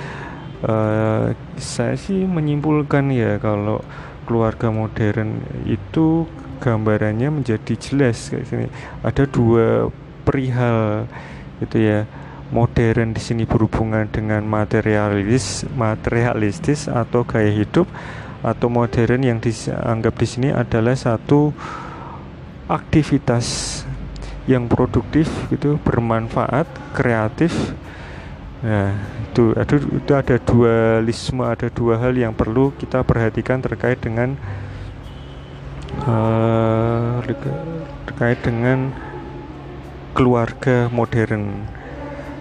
uh, 0.65 1.32
saya 1.56 1.95
sih 1.95 2.25
menyimpulkan 2.25 3.13
ya 3.13 3.38
kalau 3.38 3.80
keluarga 4.25 4.73
modern 4.73 5.45
itu 5.69 6.25
gambarannya 6.60 7.30
menjadi 7.30 7.73
jelas 7.78 8.34
kayak 8.34 8.45
sini. 8.49 8.67
Ada 9.06 9.30
dua 9.30 9.93
perihal 10.25 11.06
gitu 11.62 11.78
ya 11.78 12.10
modern 12.49 13.13
di 13.13 13.21
sini 13.21 13.43
berhubungan 13.45 14.06
dengan 14.10 14.45
materialis 14.45 15.65
materialistis 15.73 16.86
atau 16.89 17.25
gaya 17.25 17.49
hidup 17.49 17.89
atau 18.45 18.67
modern 18.69 19.21
yang 19.25 19.38
dianggap 19.41 20.13
di 20.21 20.28
sini 20.30 20.49
adalah 20.54 20.93
satu 20.93 21.49
aktivitas 22.69 23.82
yang 24.45 24.69
produktif 24.69 25.25
gitu 25.49 25.82
bermanfaat 25.82 26.69
kreatif 26.93 27.73
nah 28.65 28.97
itu 29.21 29.54
ada 29.54 29.78
itu 29.78 30.12
ada 30.17 30.36
dualisme 30.41 31.45
ada 31.45 31.69
dua 31.69 32.01
hal 32.01 32.17
yang 32.17 32.34
perlu 32.34 32.73
kita 32.82 33.06
perhatikan 33.06 33.62
terkait 33.62 34.01
dengan 34.01 34.34
uh, 36.01 37.21
terkait 38.10 38.41
dengan 38.41 38.89
keluarga 40.17 40.89
modern 40.89 41.62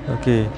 oke 0.09 0.25
okay. 0.25 0.49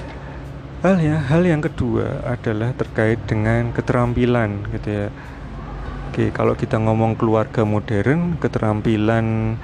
hal 0.86 1.02
ya 1.02 1.18
hal 1.18 1.42
yang 1.42 1.58
kedua 1.58 2.22
adalah 2.22 2.70
terkait 2.78 3.18
dengan 3.26 3.74
keterampilan 3.74 4.70
gitu 4.70 4.86
ya 4.86 5.06
oke 5.10 6.14
okay, 6.14 6.28
kalau 6.30 6.54
kita 6.54 6.78
ngomong 6.78 7.18
keluarga 7.18 7.66
modern 7.66 8.38
keterampilan 8.38 9.58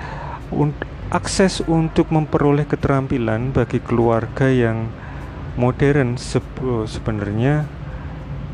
un 0.50 0.74
akses 1.14 1.62
untuk 1.62 2.10
memperoleh 2.10 2.66
keterampilan 2.66 3.54
bagi 3.54 3.78
keluarga 3.78 4.50
yang 4.50 4.90
modern 5.56 6.16
sebenarnya 6.86 7.68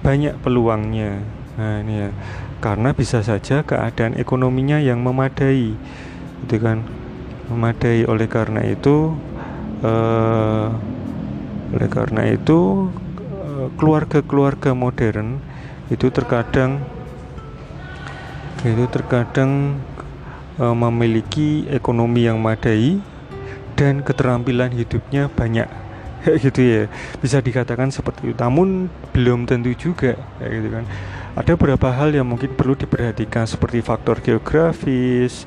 banyak 0.02 0.34
peluangnya. 0.42 1.22
Nah, 1.58 1.82
ini 1.82 1.94
ya. 2.06 2.11
Karena 2.58 2.90
bisa 2.90 3.22
saja 3.22 3.62
keadaan 3.62 4.18
ekonominya 4.18 4.82
yang 4.82 5.02
memadai. 5.02 5.74
Gitu 6.46 6.56
kan. 6.58 6.82
Memadai 7.50 8.06
oleh 8.06 8.26
karena 8.26 8.62
itu 8.66 9.14
uh, 9.82 10.68
oleh 11.68 11.88
karena 11.90 12.22
itu 12.32 12.88
keluarga-keluarga 13.76 14.72
modern 14.72 15.42
itu 15.90 16.08
terkadang 16.14 16.84
itu 18.62 18.84
terkadang 18.90 19.82
uh, 20.58 20.74
memiliki 20.74 21.66
ekonomi 21.70 22.26
yang 22.26 22.42
madai 22.42 22.98
dan 23.78 24.02
keterampilan 24.02 24.74
hidupnya 24.74 25.30
banyak 25.30 25.70
gitu 26.44 26.61
ya. 26.61 26.83
Bisa 27.22 27.38
dikatakan 27.38 27.90
seperti 27.90 28.33
itu. 28.33 28.37
Namun 28.38 28.90
belum 29.14 29.46
tentu 29.46 29.72
juga 29.74 30.18
kayak 30.38 30.50
gitu 30.52 30.68
kan. 30.72 30.85
Ada 31.38 31.54
beberapa 31.54 31.88
hal 31.94 32.11
yang 32.14 32.26
mungkin 32.26 32.50
perlu 32.50 32.74
diperhatikan 32.74 33.46
seperti 33.46 33.78
faktor 33.78 34.18
geografis 34.18 35.46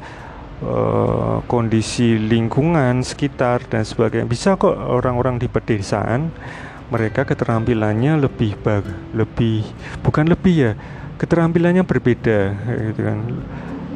eh, 0.64 1.38
kondisi 1.52 2.16
lingkungan 2.16 3.04
sekitar 3.04 3.68
dan 3.68 3.84
sebagainya. 3.84 4.28
Bisa 4.30 4.56
kok 4.56 4.72
orang-orang 4.72 5.36
di 5.42 5.52
pedesaan 5.52 6.32
mereka 6.92 7.24
keterampilannya 7.24 8.20
lebih 8.20 8.60
bag 8.60 8.84
lebih 9.16 9.64
bukan 10.04 10.28
lebih 10.28 10.56
ya 10.60 10.72
keterampilannya 11.20 11.84
berbeda 11.84 12.40
gitu 12.92 13.02
kan. 13.04 13.20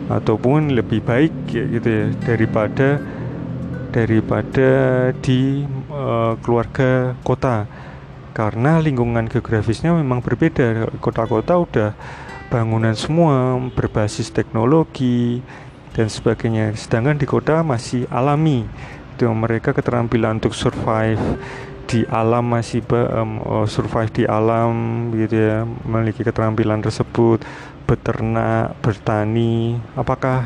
Ataupun 0.05 0.77
lebih 0.77 1.01
baik 1.01 1.33
gitu 1.49 1.89
ya 1.89 2.05
daripada 2.27 3.01
daripada 3.95 4.69
di 5.23 5.63
uh, 5.95 6.33
keluarga 6.43 7.15
kota. 7.23 7.65
Karena 8.35 8.83
lingkungan 8.83 9.31
geografisnya 9.31 9.95
memang 9.95 10.19
berbeda. 10.19 10.91
Kota-kota 10.99 11.55
udah 11.55 11.89
bangunan 12.51 12.91
semua 12.91 13.55
berbasis 13.71 14.27
teknologi 14.27 15.39
dan 15.95 16.11
sebagainya. 16.11 16.75
Sedangkan 16.75 17.15
di 17.15 17.23
kota 17.23 17.63
masih 17.63 18.03
alami. 18.11 18.67
Itu 19.15 19.31
mereka 19.31 19.71
keterampilan 19.71 20.43
untuk 20.43 20.51
survive 20.51 21.23
di 21.87 22.03
alam 22.11 22.43
masih 22.51 22.83
um, 22.91 23.63
survive 23.63 24.11
di 24.11 24.23
alam 24.27 25.07
gitu 25.15 25.39
ya. 25.39 25.63
Memiliki 25.63 26.27
keterampilan 26.27 26.83
tersebut 26.83 27.39
beternak 27.87 28.75
bertani. 28.83 29.79
Apakah 29.95 30.43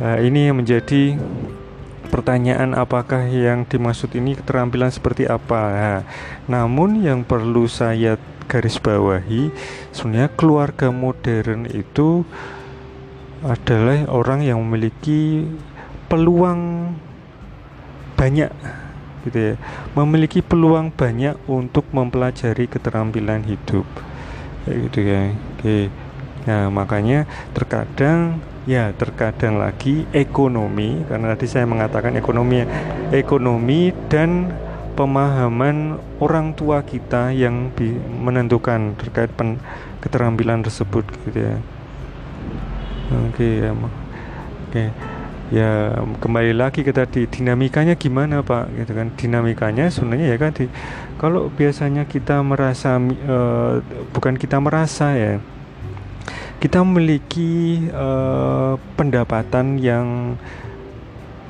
uh, 0.00 0.16
ini 0.16 0.48
menjadi 0.48 1.20
pertanyaan 2.12 2.76
apakah 2.76 3.24
yang 3.24 3.64
dimaksud 3.64 4.12
ini 4.12 4.36
keterampilan 4.36 4.92
seperti 4.92 5.24
apa? 5.24 5.60
Nah, 5.72 6.00
namun 6.44 7.00
yang 7.00 7.24
perlu 7.24 7.64
saya 7.64 8.20
garis 8.44 8.76
bawahi 8.76 9.48
sebenarnya 9.96 10.28
keluarga 10.36 10.92
modern 10.92 11.64
itu 11.72 12.28
adalah 13.40 14.04
orang 14.12 14.44
yang 14.44 14.60
memiliki 14.60 15.48
peluang 16.12 16.92
banyak 18.20 18.52
gitu 19.24 19.38
ya. 19.40 19.54
Memiliki 19.96 20.44
peluang 20.44 20.92
banyak 20.92 21.40
untuk 21.48 21.88
mempelajari 21.96 22.68
keterampilan 22.68 23.48
hidup. 23.48 23.88
Kayak 24.68 24.76
gitu 24.84 25.00
ya. 25.00 25.22
Oke. 25.32 25.78
Nah 26.44 26.68
makanya 26.68 27.24
terkadang 27.56 28.44
ya 28.62 28.94
terkadang 28.94 29.58
lagi 29.58 30.06
ekonomi 30.14 31.02
karena 31.10 31.34
tadi 31.34 31.46
saya 31.50 31.66
mengatakan 31.66 32.14
ekonomi 32.14 32.62
ekonomi 33.10 33.90
dan 34.06 34.54
pemahaman 34.92 35.98
orang 36.20 36.52
tua 36.54 36.84
kita 36.84 37.32
yang 37.32 37.72
menentukan 38.22 38.94
terkait 39.00 39.32
pen, 39.32 39.58
keterampilan 40.04 40.60
tersebut 40.60 41.02
gitu 41.26 41.38
ya. 41.42 41.56
Oke 43.28 43.66
ya 43.66 43.70
oke. 44.68 44.84
Ya 45.52 46.00
kembali 46.00 46.56
lagi 46.56 46.80
ke 46.80 46.96
tadi 46.96 47.28
dinamikanya 47.28 47.92
gimana 47.96 48.40
pak? 48.40 48.72
Gitu 48.72 48.92
kan 48.96 49.12
dinamikanya 49.16 49.92
sebenarnya 49.92 50.32
ya 50.32 50.36
kan 50.40 50.50
di, 50.56 50.64
kalau 51.20 51.52
biasanya 51.52 52.08
kita 52.08 52.40
merasa 52.40 52.96
uh, 53.28 53.84
bukan 54.16 54.40
kita 54.40 54.56
merasa 54.64 55.12
ya 55.12 55.44
kita 56.62 56.78
memiliki 56.86 57.90
uh, 57.90 58.78
pendapatan 58.94 59.82
yang 59.82 60.38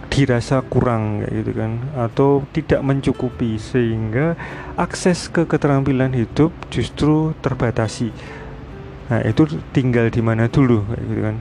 dirasa 0.08 0.64
kurang 0.64 1.20
gitu 1.28 1.52
kan. 1.52 1.84
Atau 1.92 2.48
tidak 2.56 2.80
mencukupi 2.80 3.60
sehingga 3.60 4.40
akses 4.80 5.28
ke 5.28 5.44
keterampilan 5.44 6.16
hidup 6.16 6.48
justru 6.72 7.36
terbatasi. 7.44 8.08
Nah 9.12 9.20
itu 9.20 9.44
tinggal 9.76 10.08
di 10.08 10.24
mana 10.24 10.48
dulu 10.48 10.80
gitu 10.96 11.20
kan. 11.20 11.36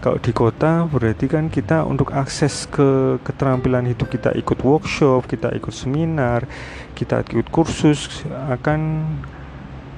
Kalau 0.00 0.16
di 0.16 0.32
kota 0.32 0.86
berarti 0.88 1.26
kan 1.28 1.52
kita 1.52 1.84
untuk 1.84 2.14
akses 2.14 2.64
ke 2.70 3.20
keterampilan 3.26 3.84
hidup 3.90 4.06
kita 4.08 4.32
ikut 4.38 4.62
workshop, 4.62 5.26
kita 5.26 5.50
ikut 5.52 5.74
seminar, 5.74 6.46
kita 6.94 7.26
ikut 7.26 7.52
kursus 7.52 8.24
akan 8.48 8.80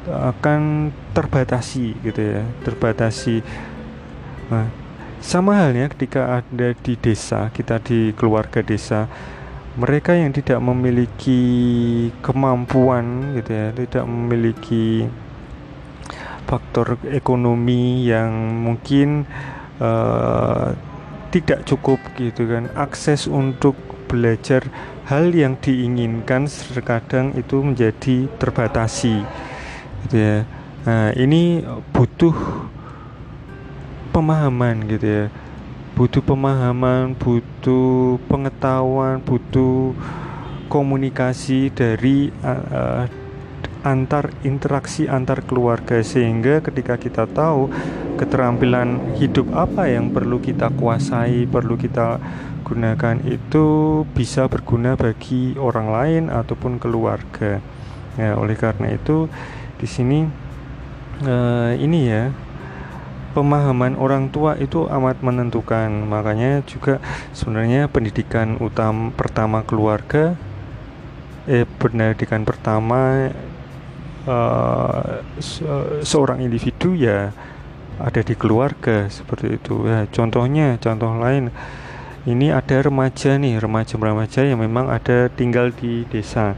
akan 0.08 0.90
terbatasi 1.14 1.94
gitu 2.02 2.20
ya, 2.20 2.42
terbatasi. 2.66 3.42
Nah, 4.50 4.66
sama 5.22 5.62
halnya 5.62 5.86
ketika 5.94 6.42
ada 6.42 6.74
di 6.74 6.98
desa, 6.98 7.50
kita 7.54 7.78
di 7.78 8.10
keluarga 8.18 8.58
desa, 8.60 9.06
mereka 9.78 10.12
yang 10.12 10.34
tidak 10.34 10.58
memiliki 10.58 11.40
kemampuan 12.20 13.36
gitu 13.38 13.50
ya, 13.54 13.68
tidak 13.72 14.04
memiliki 14.04 15.06
faktor 16.44 17.00
ekonomi 17.08 18.04
yang 18.04 18.28
mungkin 18.60 19.24
uh, 19.80 20.76
tidak 21.32 21.64
cukup 21.64 21.96
gitu 22.20 22.44
kan 22.44 22.68
akses 22.76 23.24
untuk 23.24 23.72
belajar 24.04 24.60
hal 25.08 25.32
yang 25.32 25.56
diinginkan 25.56 26.44
terkadang 26.44 27.32
itu 27.32 27.64
menjadi 27.64 28.28
terbatasi 28.36 29.24
gitu 30.06 30.16
ya. 30.18 30.36
Nah 30.82 31.14
ini 31.14 31.62
butuh 31.94 32.34
pemahaman 34.10 34.86
gitu 34.90 35.06
ya. 35.06 35.24
Butuh 35.92 36.24
pemahaman 36.24 37.14
butuh 37.14 38.16
pengetahuan 38.26 39.20
butuh 39.20 39.92
komunikasi 40.72 41.68
dari 41.68 42.32
uh, 42.40 43.04
antar 43.84 44.30
interaksi 44.42 45.06
antar 45.06 45.44
keluarga. 45.44 46.00
Sehingga 46.00 46.62
ketika 46.64 46.96
kita 46.96 47.28
tahu 47.28 47.68
keterampilan 48.16 49.18
hidup 49.18 49.50
apa 49.52 49.90
yang 49.90 50.10
perlu 50.14 50.38
kita 50.38 50.70
kuasai, 50.72 51.44
perlu 51.44 51.74
kita 51.76 52.22
gunakan 52.62 53.20
itu 53.28 53.66
bisa 54.16 54.48
berguna 54.48 54.96
bagi 54.96 55.58
orang 55.58 55.88
lain 55.92 56.22
ataupun 56.32 56.80
keluarga. 56.80 57.60
Ya, 58.16 58.36
oleh 58.36 58.56
karena 58.56 58.92
itu 58.92 59.28
di 59.82 59.88
sini 59.90 60.22
uh, 61.26 61.74
ini 61.74 62.00
ya 62.06 62.30
pemahaman 63.34 63.98
orang 63.98 64.30
tua 64.30 64.54
itu 64.62 64.86
amat 64.86 65.18
menentukan. 65.26 65.90
Makanya 66.06 66.62
juga 66.62 67.02
sebenarnya 67.34 67.90
pendidikan 67.90 68.60
utama 68.62 69.10
pertama 69.10 69.66
keluarga 69.66 70.38
eh 71.50 71.66
pendidikan 71.66 72.46
pertama 72.46 73.26
uh, 74.30 75.18
se 75.42 75.66
seorang 76.06 76.38
individu 76.38 76.94
ya 76.94 77.34
ada 77.98 78.22
di 78.22 78.38
keluarga 78.38 79.10
seperti 79.10 79.58
itu 79.58 79.90
ya 79.90 80.06
contohnya 80.06 80.78
contoh 80.78 81.18
lain 81.18 81.50
ini 82.30 82.54
ada 82.54 82.78
remaja 82.86 83.34
nih 83.42 83.58
remaja-remaja 83.58 84.46
yang 84.46 84.62
memang 84.62 84.86
ada 84.86 85.26
tinggal 85.34 85.74
di 85.74 86.06
desa 86.06 86.54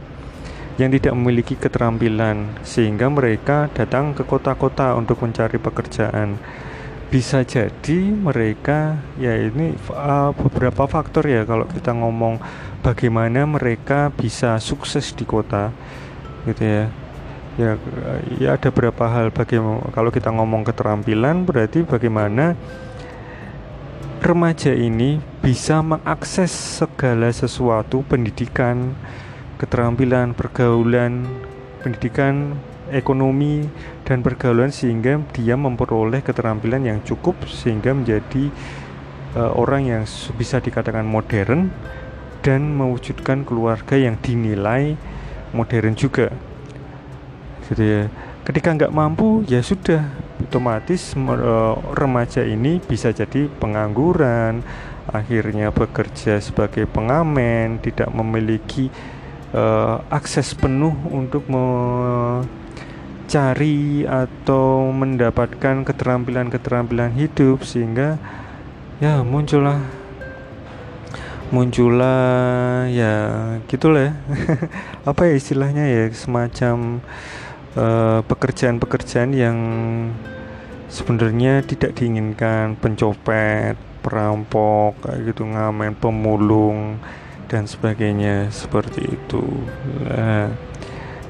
yang 0.75 0.91
tidak 0.91 1.15
memiliki 1.15 1.55
keterampilan 1.55 2.51
sehingga 2.67 3.07
mereka 3.07 3.71
datang 3.71 4.11
ke 4.11 4.27
kota-kota 4.27 4.91
untuk 4.99 5.23
mencari 5.23 5.55
pekerjaan. 5.55 6.35
Bisa 7.07 7.47
jadi 7.47 8.11
mereka 8.11 8.99
ya 9.15 9.39
ini 9.39 9.71
uh, 9.93 10.35
beberapa 10.35 10.83
faktor 10.83 11.31
ya 11.31 11.47
kalau 11.47 11.63
kita 11.63 11.95
ngomong 11.95 12.43
bagaimana 12.83 13.47
mereka 13.47 14.11
bisa 14.11 14.59
sukses 14.59 15.15
di 15.15 15.23
kota 15.23 15.71
gitu 16.43 16.63
ya. 16.63 16.85
Ya 17.55 17.79
ya 18.35 18.59
ada 18.59 18.67
beberapa 18.67 19.07
hal 19.07 19.31
bagaimana 19.31 19.87
kalau 19.95 20.11
kita 20.11 20.27
ngomong 20.27 20.67
keterampilan 20.67 21.47
berarti 21.47 21.87
bagaimana 21.87 22.59
remaja 24.19 24.75
ini 24.75 25.23
bisa 25.39 25.79
mengakses 25.79 26.51
segala 26.51 27.31
sesuatu 27.31 28.03
pendidikan 28.03 28.91
keterampilan 29.65 30.37
pergaulan 30.37 31.25
pendidikan 31.81 32.53
ekonomi 32.93 33.65
dan 34.05 34.21
pergaulan 34.21 34.69
sehingga 34.69 35.17
dia 35.33 35.57
memperoleh 35.57 36.21
keterampilan 36.21 36.85
yang 36.85 36.99
cukup 37.01 37.33
sehingga 37.49 37.97
menjadi 37.97 38.53
uh, 39.33 39.51
orang 39.57 39.89
yang 39.89 40.03
bisa 40.37 40.61
dikatakan 40.61 41.03
modern 41.05 41.73
dan 42.45 42.77
mewujudkan 42.77 43.41
keluarga 43.41 43.97
yang 43.97 44.21
dinilai 44.21 44.93
modern 45.49 45.97
juga. 45.97 46.29
Ya 47.73 48.05
ketika 48.45 48.77
nggak 48.77 48.93
mampu 48.93 49.41
ya 49.49 49.65
sudah 49.65 50.05
otomatis 50.37 51.17
uh, 51.17 51.73
remaja 51.97 52.45
ini 52.45 52.77
bisa 52.77 53.09
jadi 53.09 53.49
pengangguran 53.57 54.61
akhirnya 55.09 55.73
bekerja 55.73 56.37
sebagai 56.37 56.85
pengamen 56.85 57.81
tidak 57.81 58.13
memiliki 58.13 58.93
uh, 59.55 60.03
akses 60.11 60.51
penuh 60.53 60.91
untuk 61.09 61.47
mencari 61.47 62.43
atau 64.03 64.91
mendapatkan 64.91 65.87
keterampilan-keterampilan 65.87 67.15
hidup 67.15 67.63
sehingga 67.63 68.19
ya 68.99 69.23
muncullah 69.23 69.79
muncullah 71.55 72.89
ya 72.91 73.15
gitulah 73.71 74.11
ya. 74.11 74.13
apa 75.09 75.21
ya 75.29 75.33
istilahnya 75.39 75.87
ya 75.87 76.11
semacam 76.11 76.99
pekerjaan 77.75 78.79
pekerjaan-pekerjaan 78.79 79.35
yang 79.35 79.57
sebenarnya 80.87 81.59
tidak 81.67 81.91
diinginkan 81.99 82.79
pencopet 82.79 83.75
perampok 83.99 84.95
kayak 85.03 85.33
gitu 85.33 85.43
ngamen 85.43 85.91
pemulung 85.99 86.95
dan 87.47 87.69
sebagainya 87.69 88.49
seperti 88.49 89.05
itu. 89.05 89.43
Nah, 90.05 90.51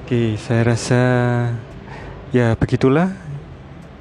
oke 0.01 0.39
saya 0.39 0.61
rasa 0.65 1.01
ya 2.31 2.55
begitulah 2.55 3.11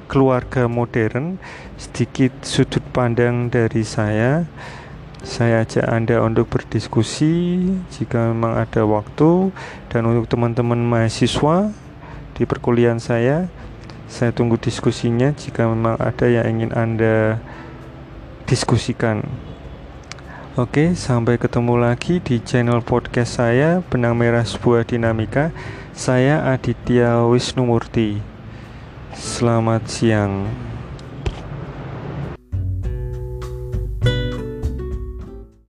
keluarga 0.07 0.69
modern. 0.69 1.37
Sedikit 1.75 2.31
sudut 2.47 2.83
pandang 2.95 3.51
dari 3.51 3.83
saya. 3.83 4.47
Saya 5.25 5.65
ajak 5.65 5.89
Anda 5.89 6.21
untuk 6.21 6.53
berdiskusi 6.53 7.65
jika 7.89 8.29
memang 8.29 8.61
ada 8.61 8.85
waktu. 8.85 9.49
Dan 9.89 10.05
untuk 10.05 10.29
teman-teman 10.29 10.79
mahasiswa 10.85 11.73
di 12.37 12.43
perkuliahan 12.45 13.01
saya 13.01 13.49
saya 14.05 14.29
tunggu 14.29 14.55
diskusinya 14.61 15.33
jika 15.33 15.65
memang 15.65 15.97
ada 15.97 16.29
yang 16.29 16.45
ingin 16.45 16.71
Anda 16.77 17.41
diskusikan. 18.45 19.25
Oke, 20.55 20.95
sampai 20.95 21.35
ketemu 21.35 21.75
lagi 21.75 22.23
di 22.23 22.39
channel 22.39 22.79
podcast 22.79 23.43
saya 23.43 23.83
Benang 23.91 24.15
Merah 24.15 24.47
Sebuah 24.47 24.87
Dinamika. 24.87 25.51
Saya 25.91 26.47
Aditya 26.47 27.27
Wisnumurti. 27.27 28.23
Selamat 29.11 29.83
siang. 29.91 30.47